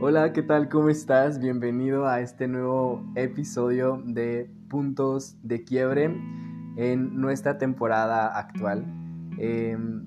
Hola, 0.00 0.32
¿qué 0.32 0.44
tal? 0.44 0.68
¿Cómo 0.68 0.90
estás? 0.90 1.40
Bienvenido 1.40 2.06
a 2.06 2.20
este 2.20 2.46
nuevo 2.46 3.04
episodio 3.16 4.00
de 4.06 4.48
Puntos 4.68 5.36
de 5.42 5.64
Quiebre 5.64 6.04
en 6.76 7.20
nuestra 7.20 7.58
temporada 7.58 8.38
actual. 8.38 8.84
Em, 9.38 10.04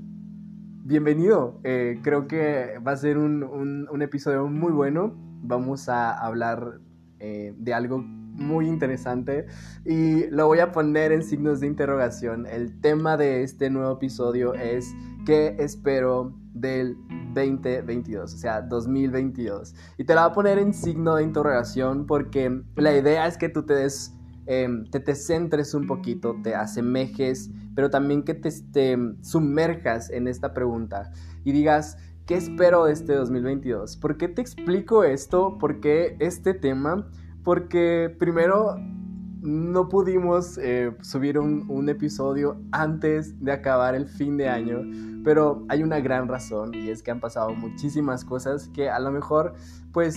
bienvenido, 0.86 1.60
eh, 1.66 2.00
creo 2.04 2.26
que 2.30 2.80
va 2.88 2.94
a 2.94 2.96
ser 2.96 3.18
un, 3.18 3.86
episodio 4.02 4.48
muy 4.48 4.72
bueno. 4.72 5.14
Vamos 5.44 5.90
a 5.90 6.18
hablar 6.18 6.80
eh, 7.20 7.54
de 7.58 7.74
algo 7.74 8.02
muy 8.34 8.68
interesante 8.68 9.46
y 9.86 10.28
lo 10.28 10.48
voy 10.48 10.60
a 10.60 10.72
poner 10.72 11.12
en 11.12 11.24
signos 11.24 11.60
de 11.60 11.68
interrogación. 11.68 12.46
El 12.46 12.80
tema 12.82 13.18
de 13.18 13.44
este 13.44 13.70
nuevo 13.70 13.94
episodio 13.94 14.54
es 14.54 14.94
¿qué 15.26 15.56
espero 15.60 16.34
del 16.54 16.98
2022, 17.34 18.34
o 18.34 18.38
sea, 18.38 18.62
2022. 18.62 19.74
Y 19.98 20.04
te 20.04 20.16
la 20.16 20.24
voy 20.24 20.32
a 20.32 20.34
poner 20.34 20.58
en 20.58 20.74
signo 20.74 21.16
de 21.16 21.24
interrogación 21.24 22.06
porque 22.06 22.62
la 22.76 22.96
idea 22.96 23.28
es 23.28 23.38
que 23.38 23.50
tú 23.50 23.64
te 23.64 23.74
des, 23.74 24.14
em, 24.46 24.86
te, 24.90 25.00
te 25.00 25.16
centres 25.16 25.74
un 25.74 25.88
poquito, 25.88 26.36
te 26.44 26.56
asemejes, 26.56 27.50
pero 27.76 27.90
también 27.90 28.24
que 28.24 28.34
te, 28.34 28.52
te 28.72 28.98
sumerjas 29.22 30.10
en 30.10 30.28
esta 30.28 30.54
pregunta 30.54 31.12
y 31.44 31.52
digas, 31.52 31.98
¿qué 32.26 32.36
espero 32.36 32.86
de 32.86 32.94
este 32.94 33.14
2022? 33.16 33.98
¿Por 33.98 34.18
qué 34.18 34.28
te 34.28 34.42
explico 34.42 35.04
esto? 35.04 35.58
¿Por 35.58 35.80
qué 35.80 36.18
este 36.20 36.54
tema? 36.54 37.10
Porque 37.44 38.16
primero 38.20 38.78
no 39.42 39.90
pudimos 39.90 40.58
eh, 40.60 40.96
subir 41.02 41.40
un, 41.40 41.90
episodio 41.90 42.62
antes 42.72 43.40
de 43.44 43.52
acabar 43.52 43.96
el 43.96 44.08
fin 44.08 44.38
de 44.38 44.48
año, 44.48 44.82
pero 45.24 45.66
hay 45.68 45.82
una 45.82 46.00
gran 46.00 46.28
razón 46.28 46.74
y 46.76 46.90
es 46.90 47.02
que 47.02 47.10
han 47.10 47.20
pasado 47.20 47.50
muchísimas 47.56 48.24
cosas 48.24 48.70
que 48.70 48.90
a 48.90 49.00
lo 49.00 49.12
mejor 49.12 49.56
pues 49.92 50.16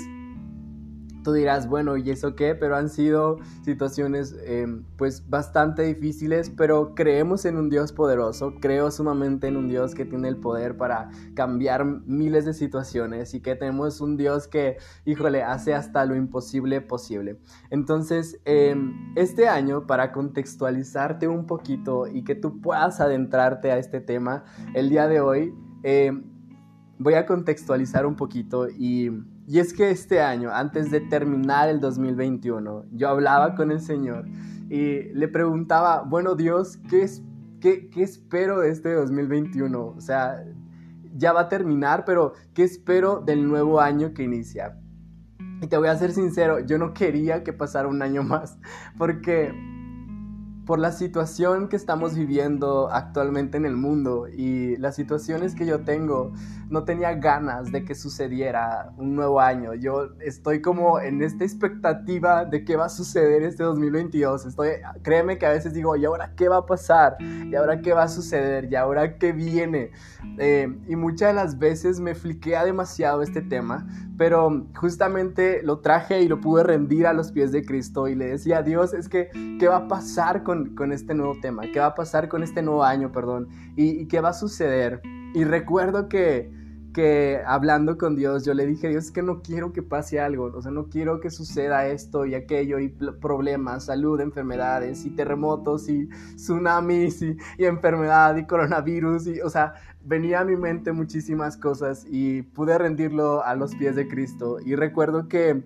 Tú 1.25 1.33
dirás, 1.33 1.67
bueno, 1.67 1.97
¿y 1.97 2.11
eso 2.11 2.37
qué? 2.37 2.55
Pero 2.55 2.77
han 2.77 2.91
sido 2.91 3.39
situaciones 3.63 4.37
em, 4.45 4.85
pues 4.99 5.29
bastante 5.29 5.83
difíciles, 5.83 6.51
pero 6.51 6.95
creemos 6.95 7.47
en 7.47 7.57
un 7.57 7.71
Dios 7.71 7.93
poderoso, 7.93 8.55
creo 8.61 8.91
sumamente 8.91 9.49
en 9.49 9.57
un 9.57 9.69
Dios 9.69 9.95
que 9.95 10.05
tiene 10.05 10.29
el 10.29 10.37
poder 10.37 10.77
para 10.77 11.09
cambiar 11.35 11.87
miles 11.87 12.45
de 12.45 12.53
situaciones 12.53 13.33
y 13.33 13.41
que 13.41 13.57
tenemos 13.57 14.03
un 14.03 14.19
Dios 14.19 14.47
que, 14.47 14.77
híjole, 15.07 15.43
hace 15.43 15.73
hasta 15.73 16.05
lo 16.05 16.15
imposible 16.15 16.83
posible. 16.83 17.41
Entonces, 17.71 18.39
em, 18.45 19.15
este 19.17 19.49
año, 19.49 19.87
para 19.87 20.13
contextualizarte 20.13 21.27
un 21.27 21.47
poquito 21.47 22.07
y 22.07 22.23
que 22.23 22.35
tú 22.35 22.61
puedas 22.61 23.01
adentrarte 23.01 23.73
a 23.73 23.79
este 23.79 24.03
tema, 24.03 24.45
el 24.75 24.91
día 24.91 25.09
de 25.09 25.21
hoy 25.21 25.55
em, 25.83 26.23
voy 26.99 27.15
a 27.15 27.27
contextualizar 27.27 28.07
un 28.07 28.17
poquito 28.17 28.69
y 28.69 29.11
y 29.47 29.59
es 29.59 29.75
que 29.75 29.91
este 29.91 30.21
año, 30.21 30.51
antes 30.53 30.91
de 30.91 31.01
terminar 31.01 31.69
el 31.69 31.81
2021, 31.81 32.87
yo 32.93 33.09
hablaba 33.09 33.55
con 33.55 33.71
el 33.71 33.81
Señor 33.81 34.27
y 34.71 35.03
le 35.13 35.29
preguntaba, 35.29 36.03
bueno 36.03 36.35
Dios, 36.35 36.79
¿qué, 36.89 37.03
es, 37.03 37.23
qué, 37.61 37.91
qué 37.91 38.03
espero 38.03 38.61
de 38.61 38.71
este 38.71 38.93
2021? 38.93 39.87
O 39.87 40.01
sea, 40.01 40.43
ya 41.15 41.33
va 41.33 41.43
a 41.43 41.49
terminar, 41.49 42.05
pero 42.05 42.33
¿qué 42.55 42.65
espero 42.65 43.21
del 43.21 43.47
nuevo 43.47 43.81
año 43.81 44.15
que 44.15 44.23
inicia? 44.23 44.79
Y 45.61 45.67
te 45.67 45.77
voy 45.77 45.89
a 45.89 45.97
ser 45.97 46.13
sincero, 46.13 46.61
yo 46.61 46.79
no 46.79 46.95
quería 46.95 47.45
que 47.45 47.53
pasara 47.53 47.89
un 47.89 48.03
año 48.03 48.23
más, 48.25 48.59
porque 48.97 49.53
por 50.67 50.79
la 50.79 50.93
situación 50.93 51.69
que 51.69 51.77
estamos 51.77 52.15
viviendo 52.15 52.89
actualmente 52.91 53.57
en 53.57 53.67
el 53.67 53.77
mundo 53.77 54.27
y 54.29 54.77
las 54.79 54.97
situaciones 54.97 55.55
que 55.55 55.67
yo 55.67 55.81
tengo, 55.81 56.33
no 56.71 56.85
tenía 56.85 57.15
ganas 57.15 57.71
de 57.71 57.85
que 57.85 57.95
sucediera 57.95 58.93
un 58.97 59.15
nuevo 59.15 59.41
año. 59.41 59.75
Yo 59.75 60.09
estoy 60.21 60.63
como 60.63 61.01
en 61.01 61.23
esta 61.23 61.45
expectativa 61.45 62.45
de 62.45 62.65
qué 62.65 62.77
va 62.77 62.87
a 62.87 62.89
suceder 62.89 63.43
este 63.43 63.63
2022. 63.63 64.47
Estoy, 64.47 64.71
créeme 65.03 65.39
que 65.39 65.47
a 65.47 65.51
veces 65.51 65.75
digo, 65.75 65.97
¿y 65.97 66.05
ahora 66.05 66.33
qué 66.35 66.49
va 66.49 66.59
a 66.59 66.67
pasar? 66.67 67.17
¿Y 67.21 67.55
ahora 67.55 67.81
qué 67.81 67.93
va 67.93 68.05
a 68.05 68.09
suceder? 68.09 68.69
¿Y 68.71 68.77
ahora 68.77 69.19
qué 69.19 69.33
viene? 69.33 69.91
Eh, 70.39 70.75
y 70.89 70.97
muchas 70.97 71.29
de 71.29 71.35
las 71.35 71.59
veces 71.59 72.01
me 72.01 72.15
fliquea 72.15 72.65
demasiado 72.65 73.23
este 73.23 73.43
tema, 73.43 73.87
pero 74.17 74.67
justamente 74.75 75.63
lo 75.63 75.81
traje 75.81 76.23
y 76.23 76.29
lo 76.29 76.41
pude 76.41 76.63
rendir 76.63 77.07
a 77.07 77.13
los 77.13 77.33
pies 77.33 77.53
de 77.53 77.65
Cristo 77.65 78.09
y 78.09 78.15
le 78.15 78.27
decía 78.27 78.59
a 78.59 78.63
Dios, 78.63 78.95
es 78.95 79.09
que, 79.09 79.29
¿qué 79.59 79.69
va 79.69 79.77
a 79.77 79.89
pasar 79.89 80.43
con, 80.43 80.54
con 80.77 80.93
este 80.93 81.15
nuevo 81.15 81.37
tema? 81.41 81.63
¿Qué 81.73 81.81
va 81.81 81.87
a 81.87 81.95
pasar 81.95 82.29
con 82.29 82.43
este 82.43 82.63
nuevo 82.63 82.85
año, 82.85 83.13
perdón? 83.13 83.49
¿Y, 83.77 84.07
qué 84.07 84.21
va 84.21 84.31
a 84.31 84.35
suceder? 84.35 85.01
Y 85.35 85.45
recuerdo 85.45 86.09
que, 86.09 86.51
que 86.93 87.41
hablando 87.47 87.99
con 87.99 88.17
Dios, 88.17 88.45
yo 88.45 88.55
le 88.55 88.67
dije, 88.67 88.89
Dios, 88.89 89.07
es 89.07 89.11
que 89.11 89.23
no 89.23 89.43
quiero 89.43 89.73
que 89.73 89.83
pase 89.83 90.21
algo, 90.21 90.53
o 90.55 90.63
sea, 90.63 90.71
no 90.71 90.89
quiero 90.89 91.21
que 91.21 91.31
suceda 91.31 91.87
esto 91.89 92.25
y 92.27 92.35
aquello, 92.35 92.79
y 92.79 92.89
problemas, 92.89 93.87
salud, 93.87 94.21
enfermedades, 94.21 95.05
y 95.05 95.11
terremotos, 95.11 95.89
y 95.89 96.09
tsunamis, 96.37 97.23
y, 97.23 97.37
y 97.59 97.65
enfermedad, 97.65 98.37
y 98.37 98.47
coronavirus, 98.47 99.27
y, 99.27 99.41
o 99.41 99.51
sea, 99.51 99.75
venía 100.05 100.41
a 100.41 100.45
mi 100.45 100.57
mente 100.57 100.93
muchísimas 100.93 101.57
cosas 101.57 102.07
y 102.09 102.43
pude 102.43 102.77
rendirlo 102.77 103.43
a 103.45 103.55
los 103.55 103.75
pies 103.75 103.97
de 103.97 104.07
Cristo. 104.07 104.59
Y 104.65 104.77
recuerdo 104.77 105.29
que 105.29 105.65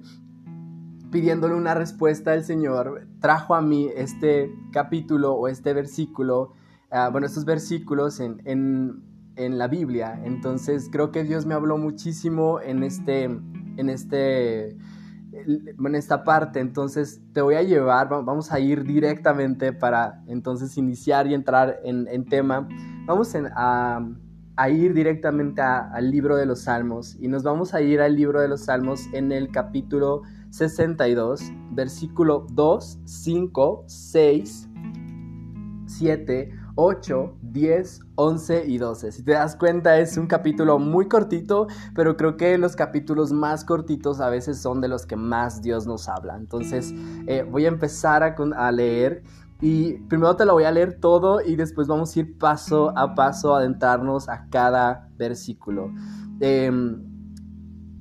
pidiéndole 1.11 1.55
una 1.55 1.75
respuesta 1.75 2.33
al 2.33 2.45
Señor, 2.45 3.07
trajo 3.21 3.55
a 3.55 3.61
mí 3.61 3.89
este 3.95 4.55
capítulo 4.73 5.35
o 5.35 5.49
este 5.49 5.73
versículo, 5.73 6.55
ah, 6.91 7.09
bueno, 7.11 7.27
estos 7.27 7.45
versículos 7.45 8.21
en, 8.21 8.43
en 8.45 9.09
en 9.39 9.57
la 9.57 9.69
Biblia. 9.69 10.21
Entonces 10.25 10.89
creo 10.91 11.11
que 11.11 11.25
Dios 11.25 11.47
me 11.47 11.55
habló 11.55 11.79
muchísimo 11.79 12.61
en 12.61 12.83
este, 12.83 13.25
en 13.25 13.89
este, 13.89 14.77
en 15.33 15.95
esta 15.95 16.25
parte. 16.25 16.61
Entonces 16.61 17.21
te 17.33 17.41
voy 17.41 17.55
a 17.55 17.63
llevar, 17.63 18.09
vamos 18.09 18.53
a 18.53 18.61
ir 18.61 18.85
directamente 18.85 19.73
para 19.73 20.23
entonces 20.27 20.77
iniciar 20.77 21.27
y 21.29 21.35
entrar 21.35 21.81
en, 21.85 22.25
tema. 22.27 22.69
Vamos 23.07 23.35
a, 23.35 24.05
a, 24.57 24.71
ir 24.71 24.93
directamente 24.93 25.63
al 25.63 26.11
libro 26.11 26.37
de 26.37 26.45
los 26.45 26.63
Salmos 26.63 27.17
y 27.19 27.29
nos 27.29 27.45
vamos 27.45 27.75
a 27.75 27.81
ir 27.81 28.01
al 28.01 28.17
libro 28.17 28.41
de 28.41 28.49
los 28.49 28.65
Salmos 28.65 29.07
en 29.15 29.33
el 29.33 29.51
capítulo 29.51 30.23
62, 30.51 31.53
versículo 31.73 32.47
2, 32.51 33.01
5, 33.05 33.85
6, 33.87 34.69
7, 35.87 36.53
8, 36.81 37.37
10, 37.43 38.01
11 38.15 38.67
y 38.67 38.79
12. 38.79 39.11
Si 39.11 39.23
te 39.25 39.33
das 39.33 39.57
cuenta 39.57 39.99
es 39.99 40.17
un 40.17 40.29
capítulo 40.29 40.79
muy 40.79 41.09
cortito, 41.09 41.67
pero 41.93 42.17
creo 42.17 42.37
que 42.37 42.57
los 42.57 42.77
capítulos 42.77 43.33
más 43.33 43.65
cortitos 43.65 44.21
a 44.21 44.31
veces 44.31 44.59
son 44.61 44.81
de 44.81 44.87
los 44.87 45.05
que 45.05 45.17
más 45.17 45.61
Dios 45.61 45.89
nos 45.89 46.09
habla. 46.09 46.37
Entonces 46.37 46.95
eh, 47.27 47.45
voy 47.51 47.65
a 47.65 47.69
empezar 47.69 48.23
a, 48.23 48.71
leer 48.71 49.25
y 49.61 49.95
primero 50.09 50.37
te 50.37 50.45
lo 50.45 50.53
voy 50.53 50.65
a 50.65 50.71
leer 50.71 51.01
todo 51.01 51.41
y 51.41 51.57
después 51.57 51.89
vamos 51.89 52.15
a 52.15 52.21
ir 52.21 52.39
paso 52.39 52.97
a 52.97 53.17
paso 53.17 53.57
a 53.57 53.59
adentrarnos 53.59 54.29
a 54.29 54.47
cada 54.49 55.09
versículo. 55.19 55.91
Em, 56.39 57.08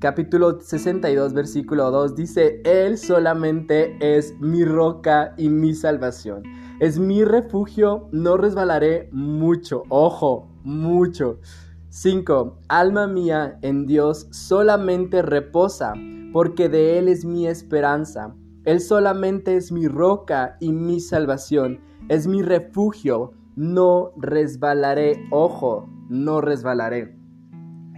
capítulo 0.00 0.60
62, 0.60 1.32
versículo 1.32 1.90
2 1.90 2.14
dice, 2.14 2.60
Él 2.64 2.98
solamente 2.98 3.96
es 4.00 4.34
mi 4.40 4.64
roca 4.64 5.34
y 5.36 5.48
mi 5.48 5.74
salvación 5.74 6.42
es 6.80 7.00
mi 7.00 7.24
refugio, 7.24 8.08
no 8.12 8.36
resbalaré 8.36 9.08
mucho. 9.10 9.82
Ojo, 9.88 10.48
mucho. 10.62 11.40
5. 11.88 12.60
Alma 12.68 13.08
mía, 13.08 13.58
en 13.62 13.86
Dios 13.86 14.28
solamente 14.30 15.22
reposa, 15.22 15.94
porque 16.32 16.68
de 16.68 16.98
Él 16.98 17.08
es 17.08 17.24
mi 17.24 17.48
esperanza. 17.48 18.32
Él 18.64 18.80
solamente 18.80 19.56
es 19.56 19.72
mi 19.72 19.88
roca 19.88 20.56
y 20.60 20.70
mi 20.70 21.00
salvación. 21.00 21.80
Es 22.08 22.28
mi 22.28 22.42
refugio, 22.42 23.32
no 23.56 24.12
resbalaré. 24.16 25.26
Ojo, 25.32 25.88
no 26.08 26.40
resbalaré. 26.40 27.17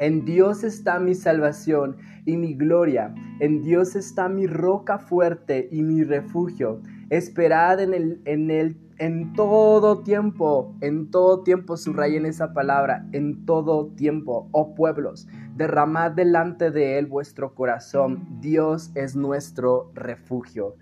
En 0.01 0.25
Dios 0.25 0.65
está 0.65 0.99
mi 0.99 1.15
salvación 1.15 1.99
y 2.25 2.39
mi 2.39 2.55
gloria. 2.55 3.15
En 3.39 3.61
Dios 3.61 3.95
está 3.97 4.31
mi 4.31 4.47
roca 4.47 4.99
fuerte 4.99 5.69
y 5.71 5.83
mi 5.83 6.05
refugio. 6.05 6.81
Esperad 7.11 7.81
en 7.81 7.93
el, 7.93 8.23
en 8.25 8.51
el, 8.51 8.79
en 8.97 9.35
todo 9.35 10.03
tiempo, 10.03 10.75
en 10.81 11.11
todo 11.11 11.43
tiempo, 11.43 11.77
subrayen 11.77 12.25
esa 12.25 12.55
palabra, 12.55 13.07
en 13.13 13.45
todo 13.45 13.89
tiempo, 13.89 14.49
oh 14.53 14.75
pueblos, 14.75 15.29
derramad 15.55 16.13
delante 16.13 16.71
de 16.71 16.99
él 16.99 17.05
vuestro 17.05 17.55
corazón, 17.55 18.27
Dios 18.41 18.93
es 18.95 19.17
nuestro 19.17 19.93
refugio. 19.95 20.77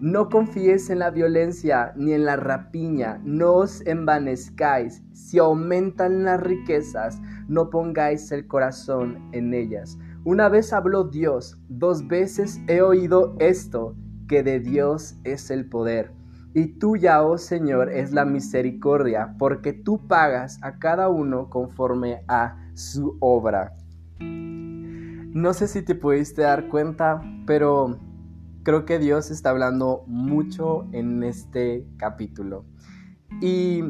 No 0.00 0.28
confíes 0.28 0.90
en 0.90 0.98
la 0.98 1.10
violencia 1.10 1.92
ni 1.96 2.12
en 2.12 2.24
la 2.24 2.36
rapiña, 2.36 3.20
no 3.24 3.52
os 3.52 3.86
envanezcáis, 3.86 5.02
si 5.12 5.38
aumentan 5.38 6.24
las 6.24 6.40
riquezas, 6.40 7.20
no 7.48 7.70
pongáis 7.70 8.32
el 8.32 8.46
corazón 8.46 9.28
en 9.32 9.54
ellas. 9.54 9.98
Una 10.24 10.48
vez 10.48 10.72
habló 10.72 11.04
Dios, 11.04 11.60
dos 11.68 12.06
veces 12.08 12.60
he 12.68 12.80
oído 12.80 13.36
esto, 13.38 13.96
que 14.28 14.42
de 14.42 14.60
Dios 14.60 15.16
es 15.24 15.50
el 15.50 15.68
poder. 15.68 16.12
Y 16.54 16.78
tuya, 16.78 17.22
oh 17.22 17.38
Señor, 17.38 17.90
es 17.90 18.12
la 18.12 18.24
misericordia, 18.24 19.34
porque 19.38 19.72
tú 19.72 20.06
pagas 20.06 20.58
a 20.62 20.78
cada 20.78 21.08
uno 21.08 21.48
conforme 21.48 22.24
a 22.28 22.56
su 22.74 23.16
obra. 23.20 23.72
No 24.20 25.54
sé 25.54 25.66
si 25.66 25.82
te 25.82 25.94
pudiste 25.94 26.42
dar 26.42 26.68
cuenta, 26.68 27.22
pero 27.46 27.98
creo 28.62 28.84
que 28.84 28.98
Dios 28.98 29.30
está 29.30 29.50
hablando 29.50 30.04
mucho 30.06 30.86
en 30.92 31.22
este 31.22 31.86
capítulo. 31.96 32.64
Y 33.40 33.82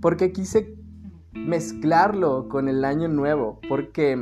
porque 0.00 0.32
quise 0.32 0.76
mezclarlo 1.32 2.48
con 2.48 2.68
el 2.68 2.84
año 2.84 3.08
nuevo, 3.08 3.60
porque 3.68 4.18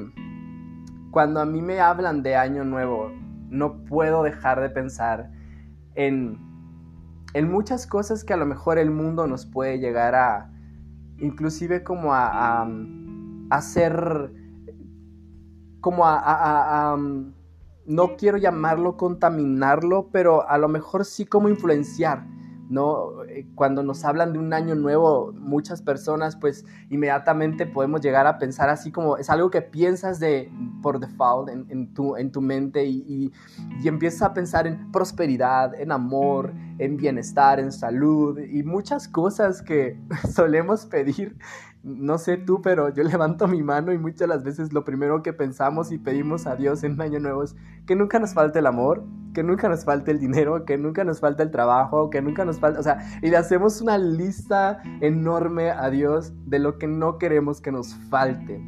cuando 1.10 1.40
a 1.40 1.46
mí 1.46 1.60
me 1.62 1.81
hablan 1.81 2.22
de 2.22 2.37
año 2.37 2.64
nuevo, 2.64 3.10
no 3.48 3.84
puedo 3.84 4.22
dejar 4.22 4.60
de 4.60 4.70
pensar 4.70 5.31
en, 5.94 6.38
en 7.34 7.50
muchas 7.50 7.87
cosas 7.87 8.25
que 8.25 8.32
a 8.32 8.37
lo 8.37 8.46
mejor 8.46 8.78
el 8.78 8.90
mundo 8.90 9.26
nos 9.26 9.46
puede 9.46 9.78
llegar 9.78 10.14
a, 10.14 10.52
inclusive 11.19 11.82
como 11.82 12.14
a, 12.14 12.62
a, 12.62 12.69
hacer, 13.50 14.32
como 15.81 16.06
a, 16.06 16.96
no 17.90 18.16
quiero 18.16 18.38
llamarlo 18.38 18.96
contaminarlo, 18.96 20.08
pero 20.12 20.48
a 20.48 20.58
lo 20.58 20.69
mejor 20.69 21.04
sí 21.04 21.26
como 21.26 21.48
influenciar 21.48 22.25
¿no? 22.70 23.25
Eh, 23.25 23.48
cuando 23.56 23.82
nos 23.82 24.04
hablan 24.04 24.32
de 24.32 24.38
un 24.38 24.52
año 24.52 24.76
nuevo, 24.76 25.32
muchas 25.32 25.82
personas 25.82 26.37
pues 26.37 26.64
inmediatamente 26.88 27.66
podemos 27.66 28.00
llegar 28.00 28.28
a 28.28 28.38
pensar 28.38 28.70
así 28.70 28.92
como 28.92 29.16
es 29.16 29.28
algo 29.28 29.50
que 29.50 29.60
piensas 29.60 30.20
de 30.20 30.52
por 30.81 31.00
default 31.00 31.48
en, 31.50 31.92
tu, 31.92 32.16
en 32.16 32.31
tu 32.31 32.40
mente 32.40 32.84
y, 32.84 33.32
y, 33.82 33.88
empiezas 33.88 34.22
a 34.22 34.34
pensar 34.34 34.69
en 34.69 34.92
prosperidad, 34.92 35.75
en 35.75 35.90
amor, 35.90 36.54
en 36.78 36.96
bienestar, 36.96 37.58
en 37.58 37.72
salud 37.72 38.38
y 38.38 38.62
muchas 38.62 39.08
cosas 39.08 39.62
que 39.62 40.00
solemos 40.32 40.87
pedir 40.87 41.37
no 41.82 42.19
sé 42.19 42.37
tú, 42.37 42.61
pero 42.62 42.93
yo 42.93 43.03
levanto 43.05 43.49
mi 43.49 43.62
mano 43.62 43.93
y 43.93 43.99
muchas 43.99 44.29
las 44.29 44.44
veces 44.44 44.73
lo 44.73 44.85
primero 44.85 45.23
que 45.23 45.32
pensamos 45.32 45.93
y 45.93 45.99
pedimos 45.99 46.47
a 46.47 46.56
Dios 46.56 46.82
en 46.85 47.00
Año 47.00 47.21
Nuevo 47.21 47.43
es 47.43 47.56
que 47.87 47.97
nunca 47.97 48.19
nos 48.19 48.35
falte 48.35 48.59
el 48.59 48.67
amor, 48.67 49.05
que 49.35 49.43
nunca 49.43 49.69
nos 49.69 49.85
falte 49.85 50.11
el 50.11 50.19
dinero, 50.19 50.65
que 50.65 50.77
nunca 50.77 51.05
nos 51.05 51.21
falte 51.21 51.43
el 51.43 51.50
trabajo, 51.50 52.11
que 52.11 52.21
nunca 52.21 52.44
nos 52.44 52.59
falte, 52.61 52.81
o 52.81 52.82
sea, 52.82 52.99
y 53.23 53.31
le 53.31 53.37
hacemos 53.37 53.81
una 53.81 53.99
lista 53.99 54.82
enorme 55.00 55.71
a 55.71 55.88
Dios 55.91 56.32
de 56.47 56.59
lo 56.59 56.79
que 56.79 56.87
no 56.87 57.19
queremos 57.19 57.61
que 57.61 57.73
nos 57.73 57.94
falte. 57.94 58.62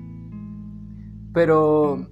Pero 1.32 2.06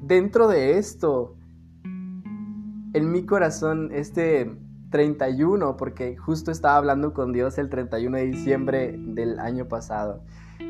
dentro 0.00 0.48
de 0.48 0.78
esto, 0.78 1.36
en 1.84 3.12
mi 3.12 3.24
corazón, 3.24 3.90
este 3.92 4.56
31, 4.90 5.76
porque 5.76 6.16
justo 6.16 6.50
estaba 6.50 6.76
hablando 6.76 7.12
con 7.12 7.32
Dios 7.32 7.58
el 7.58 7.68
31 7.68 8.16
de 8.16 8.26
diciembre 8.26 8.94
del 8.98 9.38
año 9.38 9.68
pasado. 9.68 10.22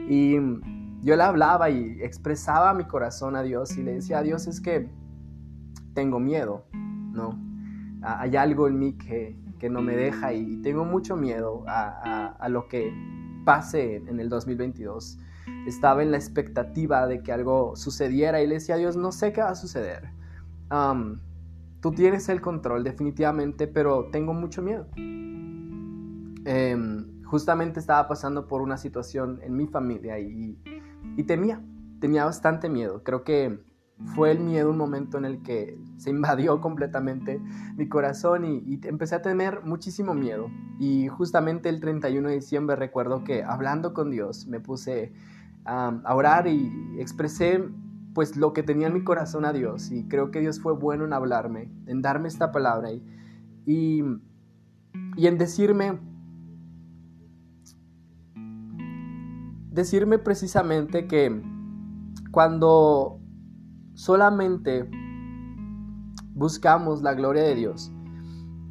Y 0.08 0.36
yo 1.00 1.16
le 1.16 1.22
hablaba 1.22 1.70
y 1.70 1.98
expresaba 2.02 2.74
mi 2.74 2.84
corazón 2.84 3.36
a 3.36 3.42
Dios 3.42 3.76
y 3.76 3.82
le 3.82 3.94
decía 3.94 4.18
a 4.18 4.22
Dios 4.22 4.46
es 4.46 4.60
que 4.60 4.90
tengo 5.94 6.20
miedo, 6.20 6.66
¿no? 6.72 7.38
Hay 8.02 8.36
algo 8.36 8.68
en 8.68 8.78
mí 8.78 8.92
que, 8.92 9.36
que 9.58 9.68
no 9.68 9.82
me 9.82 9.96
deja 9.96 10.32
y 10.32 10.56
tengo 10.62 10.84
mucho 10.84 11.16
miedo 11.16 11.64
a, 11.66 12.36
a, 12.38 12.48
lo 12.48 12.68
que 12.68 12.92
pase 13.44 13.96
en 13.96 14.20
el 14.20 14.28
2022. 14.28 15.18
Estaba 15.66 16.02
en 16.02 16.12
la 16.12 16.16
expectativa 16.16 17.06
de 17.06 17.22
que 17.22 17.32
algo 17.32 17.74
sucediera 17.74 18.40
y 18.40 18.46
le 18.46 18.54
decía 18.54 18.76
a 18.76 18.78
Dios, 18.78 18.96
no 18.96 19.10
sé 19.10 19.32
qué 19.32 19.40
va 19.40 19.50
a 19.50 19.54
suceder. 19.56 20.10
Tú 21.80 21.92
tienes 21.92 22.28
el 22.28 22.40
control 22.40 22.82
definitivamente, 22.82 23.68
pero 23.68 24.06
tengo 24.10 24.34
mucho 24.34 24.62
miedo. 24.62 24.88
Em, 26.44 27.22
justamente 27.24 27.78
estaba 27.78 28.08
pasando 28.08 28.48
por 28.48 28.62
una 28.62 28.76
situación 28.76 29.38
en 29.42 29.54
mi 29.56 29.66
familia 29.66 30.18
y, 30.18 30.58
temía, 31.26 31.62
tenía 32.00 32.24
bastante 32.24 32.68
miedo. 32.68 33.04
Creo 33.04 33.22
que 33.22 33.60
fue 34.14 34.30
el 34.32 34.40
miedo 34.40 34.70
un 34.70 34.76
momento 34.78 35.18
en 35.18 35.24
el 35.24 35.42
que 35.42 35.78
se 35.98 36.10
invadió 36.10 36.60
completamente 36.62 37.40
mi 37.76 37.88
corazón 37.88 38.44
y, 38.44 38.80
empecé 38.84 39.14
a 39.14 39.22
tener 39.22 39.62
muchísimo 39.62 40.14
miedo. 40.14 40.50
Y 40.80 41.06
justamente 41.06 41.68
el 41.68 41.78
31 41.78 42.28
de 42.28 42.34
diciembre 42.34 42.74
recuerdo 42.74 43.22
que 43.22 43.44
hablando 43.44 43.94
con 43.94 44.10
Dios 44.10 44.46
me 44.48 44.58
puse 44.58 45.12
a 45.64 46.14
orar 46.14 46.46
y 46.46 46.96
expresé 46.98 47.62
pues 48.18 48.36
lo 48.36 48.52
que 48.52 48.64
tenía 48.64 48.88
en 48.88 48.94
mi 48.94 49.04
corazón 49.04 49.44
a 49.44 49.52
Dios 49.52 49.92
y 49.92 50.08
creo 50.08 50.32
que 50.32 50.40
Dios 50.40 50.58
fue 50.58 50.72
bueno 50.72 51.04
en 51.04 51.12
hablarme, 51.12 51.70
en 51.86 52.02
darme 52.02 52.26
esta 52.26 52.50
palabra 52.50 52.90
y, 52.90 53.04
y, 53.64 55.26
en 55.28 55.38
decirme, 55.38 56.00
decirme 59.70 60.18
precisamente 60.18 61.06
que 61.06 61.40
cuando 62.32 63.20
solamente 63.94 64.90
buscamos 66.34 67.00
la 67.00 67.14
gloria 67.14 67.44
de 67.44 67.54
Dios, 67.54 67.92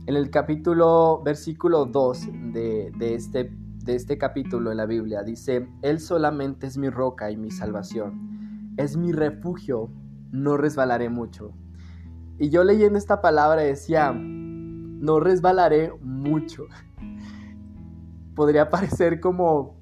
en 0.08 0.18
el 0.18 0.30
capítulo, 0.30 1.22
versículo 1.24 1.86
2 1.86 2.28
de, 2.52 2.92
de, 2.98 3.16
este, 3.16 3.50
de 3.86 3.96
este 3.96 4.18
capítulo 4.18 4.72
de 4.72 4.76
la 4.76 4.86
Biblia, 4.86 5.24
dice, 5.24 5.70
Él 5.84 6.02
solamente 6.02 6.68
es 6.68 6.78
mi 6.78 6.90
roca 6.90 7.32
y 7.32 7.38
mi 7.38 7.50
salvación 7.50 8.36
es 8.78 8.96
mi 8.96 9.12
refugio, 9.12 9.92
no 10.32 10.58
resbalaré 10.58 11.10
mucho. 11.10 11.54
Y 12.40 12.50
yo 12.50 12.64
leyendo 12.64 12.98
esta 12.98 13.22
palabra 13.22 13.64
decía, 13.64 14.14
no 14.14 15.20
resbalaré 15.20 15.92
mucho. 16.02 16.68
Podría 18.36 18.70
parecer 18.70 19.20
como 19.20 19.78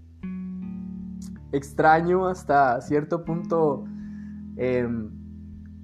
extraño 1.51 2.27
hasta 2.27 2.81
cierto 2.81 3.23
punto, 3.25 3.85
em, 4.57 5.11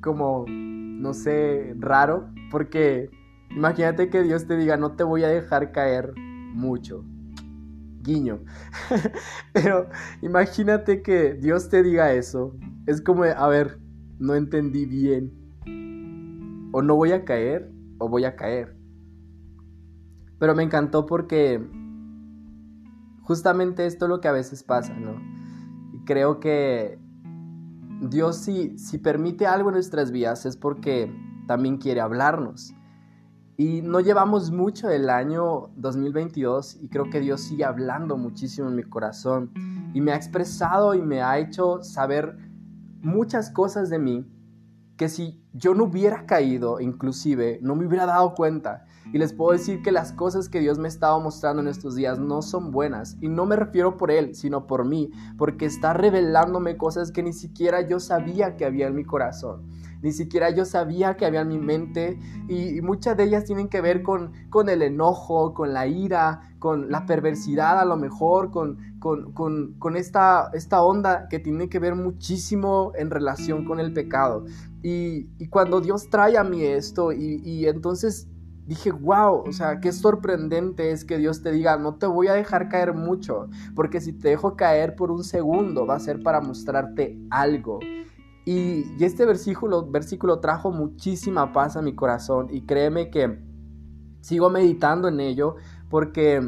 como, 0.02 0.46
no 0.48 1.14
sé, 1.14 1.76
raro, 1.78 2.30
porque 2.50 3.10
imagínate 3.50 4.10
que 4.10 4.24
Dios 4.24 4.48
te 4.48 4.58
diga, 4.58 4.78
no 4.78 4.94
te 4.96 5.04
voy 5.04 5.24
a 5.24 5.28
dejar 5.28 5.72
caer 5.72 6.14
mucho. 6.54 7.04
Guiño. 8.02 8.44
Pero 9.54 9.90
imagínate 10.22 11.02
que 11.02 11.34
Dios 11.34 11.70
te 11.70 11.84
diga 11.84 12.14
eso 12.14 12.56
es 12.86 13.02
como, 13.02 13.24
a 13.24 13.48
ver, 13.48 13.80
no 14.20 14.36
entendí 14.36 14.86
bien. 14.86 15.32
O 16.74 16.82
no 16.82 16.96
voy 16.96 17.12
a 17.12 17.26
caer 17.26 17.72
o 17.98 18.10
voy 18.10 18.26
a 18.26 18.36
caer. 18.36 18.76
Pero 20.40 20.56
me 20.56 20.64
encantó 20.64 21.06
porque 21.06 21.62
justamente 23.22 23.86
esto 23.86 24.06
es 24.06 24.10
lo 24.10 24.22
que 24.22 24.28
a 24.28 24.32
veces 24.32 24.64
pasa, 24.64 24.94
¿no? 24.94 25.16
Y 25.94 26.04
creo 26.06 26.40
que 26.40 26.98
Dios 28.02 28.38
si, 28.38 28.78
si 28.78 28.98
permite 28.98 29.46
algo 29.46 29.70
en 29.70 29.76
nuestras 29.76 30.12
vidas 30.12 30.46
es 30.46 30.58
porque 30.58 31.14
también 31.48 31.78
quiere 31.78 32.02
hablarnos. 32.02 32.74
Y 33.62 33.84
no 33.84 34.00
llevamos 34.00 34.50
mucho 34.50 34.88
del 34.88 35.08
año 35.08 35.70
2022 35.76 36.80
y 36.82 36.88
creo 36.88 37.12
que 37.12 37.20
Dios 37.20 37.42
sigue 37.42 37.64
hablando 37.64 38.18
muchísimo 38.18 38.70
en 38.70 38.76
mi 38.76 38.82
corazón 38.82 39.52
y 39.94 40.02
me 40.02 40.14
ha 40.14 40.16
expresado 40.16 40.96
y 40.96 41.02
me 41.04 41.22
ha 41.22 41.38
hecho 41.38 41.84
saber 41.84 42.40
muchas 43.02 43.52
cosas 43.52 43.92
de 43.92 44.00
mí 44.00 44.26
que 44.98 45.10
si 45.10 45.46
yo 45.54 45.76
no 45.76 45.84
hubiera 45.84 46.26
caído, 46.26 46.80
inclusive, 46.80 47.60
no 47.62 47.76
me 47.76 47.86
hubiera 47.86 48.08
dado 48.08 48.34
cuenta. 48.34 48.86
Y 49.14 49.20
les 49.20 49.32
puedo 49.32 49.52
decir 49.52 49.84
que 49.84 49.92
las 49.92 50.12
cosas 50.12 50.50
que 50.50 50.60
Dios 50.60 50.80
me 50.80 50.88
estaba 50.88 51.20
mostrando 51.20 51.62
en 51.62 51.68
estos 51.68 51.94
días 51.94 52.18
no 52.18 52.42
son 52.42 52.72
buenas. 52.72 53.16
Y 53.22 53.30
no 53.30 53.46
me 53.46 53.56
refiero 53.56 53.96
por 53.96 54.10
Él, 54.10 54.34
sino 54.34 54.66
por 54.66 54.86
mí, 54.86 55.12
porque 55.38 55.66
está 55.68 55.94
revelándome 55.94 56.78
cosas 56.78 57.12
que 57.12 57.22
ni 57.22 57.34
siquiera 57.34 57.82
yo 57.82 58.00
sabía 58.00 58.58
que 58.58 58.66
había 58.66 58.88
en 58.88 58.96
mi 58.96 59.04
corazón 59.04 59.68
ni 60.02 60.12
siquiera 60.12 60.50
yo 60.50 60.66
sabía 60.66 61.16
que 61.16 61.26
había 61.26 61.42
en 61.42 61.48
mi 61.48 61.60
mente 61.60 62.20
y, 62.48 62.82
muchas 62.82 63.16
de 63.16 63.24
ellas 63.24 63.46
tienen 63.46 63.68
que 63.68 63.82
ver 63.82 64.02
con, 64.02 64.32
con 64.50 64.68
el 64.70 64.82
enojo, 64.82 65.54
con 65.54 65.74
la 65.74 65.88
ira, 65.88 66.54
con 66.60 66.92
la 66.92 67.06
perversidad 67.06 67.80
a 67.80 67.86
lo 67.86 67.96
mejor, 67.96 68.52
con, 68.52 68.78
con, 69.00 69.96
esta, 69.96 70.50
esta 70.54 70.82
onda 70.82 71.28
que 71.30 71.40
tiene 71.40 71.70
que 71.70 71.80
ver 71.80 71.96
muchísimo 71.96 72.92
en 72.96 73.10
relación 73.10 73.66
con 73.66 73.80
el 73.80 73.94
pecado. 73.94 74.46
Y, 74.82 75.26
cuando 75.50 75.82
Dios 75.82 76.10
trae 76.10 76.38
a 76.38 76.44
mí 76.44 76.64
esto 76.64 77.12
y, 77.12 77.42
y 77.44 77.68
entonces 77.68 78.28
dije, 78.66 78.92
wow, 78.92 79.44
o 79.48 79.52
sea, 79.52 79.80
qué 79.80 79.92
sorprendente 79.92 80.92
es 80.92 81.04
que 81.04 81.18
Dios 81.18 81.42
te 81.42 81.52
diga, 81.52 81.78
no 81.78 81.96
te 81.96 82.06
voy 82.06 82.28
a 82.28 82.34
dejar 82.34 82.70
caer 82.70 82.94
mucho, 82.94 83.50
porque 83.76 84.00
si 84.00 84.14
te 84.14 84.30
dejo 84.30 84.56
caer 84.56 84.96
por 84.96 85.12
un 85.12 85.24
segundo 85.24 85.86
va 85.86 85.96
a 85.96 86.00
ser 86.00 86.24
para 86.24 86.42
mostrarte 86.42 87.18
algo. 87.30 87.80
Y, 88.46 89.04
este 89.04 89.26
versículo, 89.26 89.90
versículo 89.90 90.40
trajo 90.40 90.72
muchísima 90.72 91.54
paz 91.54 91.78
a 91.78 91.82
mi 91.82 91.94
corazón 91.94 92.48
y 92.50 92.62
créeme 92.62 93.10
que 93.10 93.40
sigo 94.22 94.50
meditando 94.50 95.08
en 95.08 95.20
ello 95.20 95.56
porque 95.90 96.42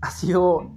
ha 0.00 0.10
sido 0.10 0.72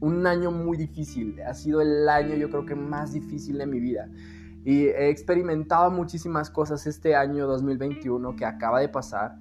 un 0.00 0.26
año 0.26 0.50
muy 0.50 0.76
difícil, 0.76 1.40
ha 1.42 1.54
sido 1.54 1.80
el 1.80 2.08
año 2.08 2.34
yo 2.34 2.48
creo 2.48 2.64
que 2.64 2.74
más 2.74 3.12
difícil 3.12 3.58
de 3.58 3.66
mi 3.66 3.80
vida. 3.80 4.08
Y 4.64 4.84
he 4.84 5.08
experimentado 5.08 5.90
muchísimas 5.90 6.50
cosas 6.50 6.86
este 6.86 7.16
año 7.16 7.46
2021 7.46 8.36
que 8.36 8.44
acaba 8.44 8.80
de 8.80 8.88
pasar, 8.88 9.38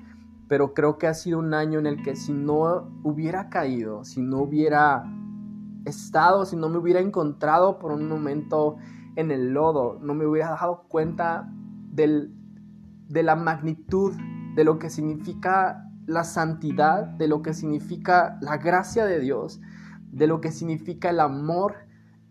pero 0.48 0.74
creo 0.74 0.98
que 0.98 1.08
ha 1.08 1.14
sido 1.14 1.40
un 1.40 1.54
año 1.54 1.80
en 1.80 1.86
el 1.86 2.02
que 2.02 2.16
si 2.16 2.32
no 2.32 2.90
hubiera 3.04 3.50
caído, 3.50 4.04
si 4.04 4.22
no 4.22 4.40
hubiera 4.40 5.04
estado, 5.86 6.46
si 6.46 6.56
no 6.56 6.70
me 6.70 6.78
hubiera 6.78 7.00
encontrado 7.02 7.80
por 7.80 7.92
un 7.92 8.08
momento 8.08 8.78
en 9.20 9.32
el 9.32 9.54
lodo, 9.54 10.00
no 10.02 10.14
me 10.14 10.26
hubiera 10.26 10.52
dado 10.52 10.86
cuenta 10.88 11.52
de 11.92 13.24
la 13.24 13.36
magnitud 13.36 14.14
de 14.56 14.64
lo 14.64 14.80
que 14.80 14.90
significa 14.90 15.86
la 16.06 16.24
santidad, 16.24 17.04
de 17.04 17.28
lo 17.28 17.42
que 17.42 17.54
significa 17.54 18.40
la 18.42 18.58
gracia 18.58 19.06
de 19.06 19.20
Dios, 19.20 19.60
de 20.12 20.26
lo 20.26 20.40
que 20.40 20.52
significa 20.52 21.10
el 21.10 21.20
amor 21.20 21.76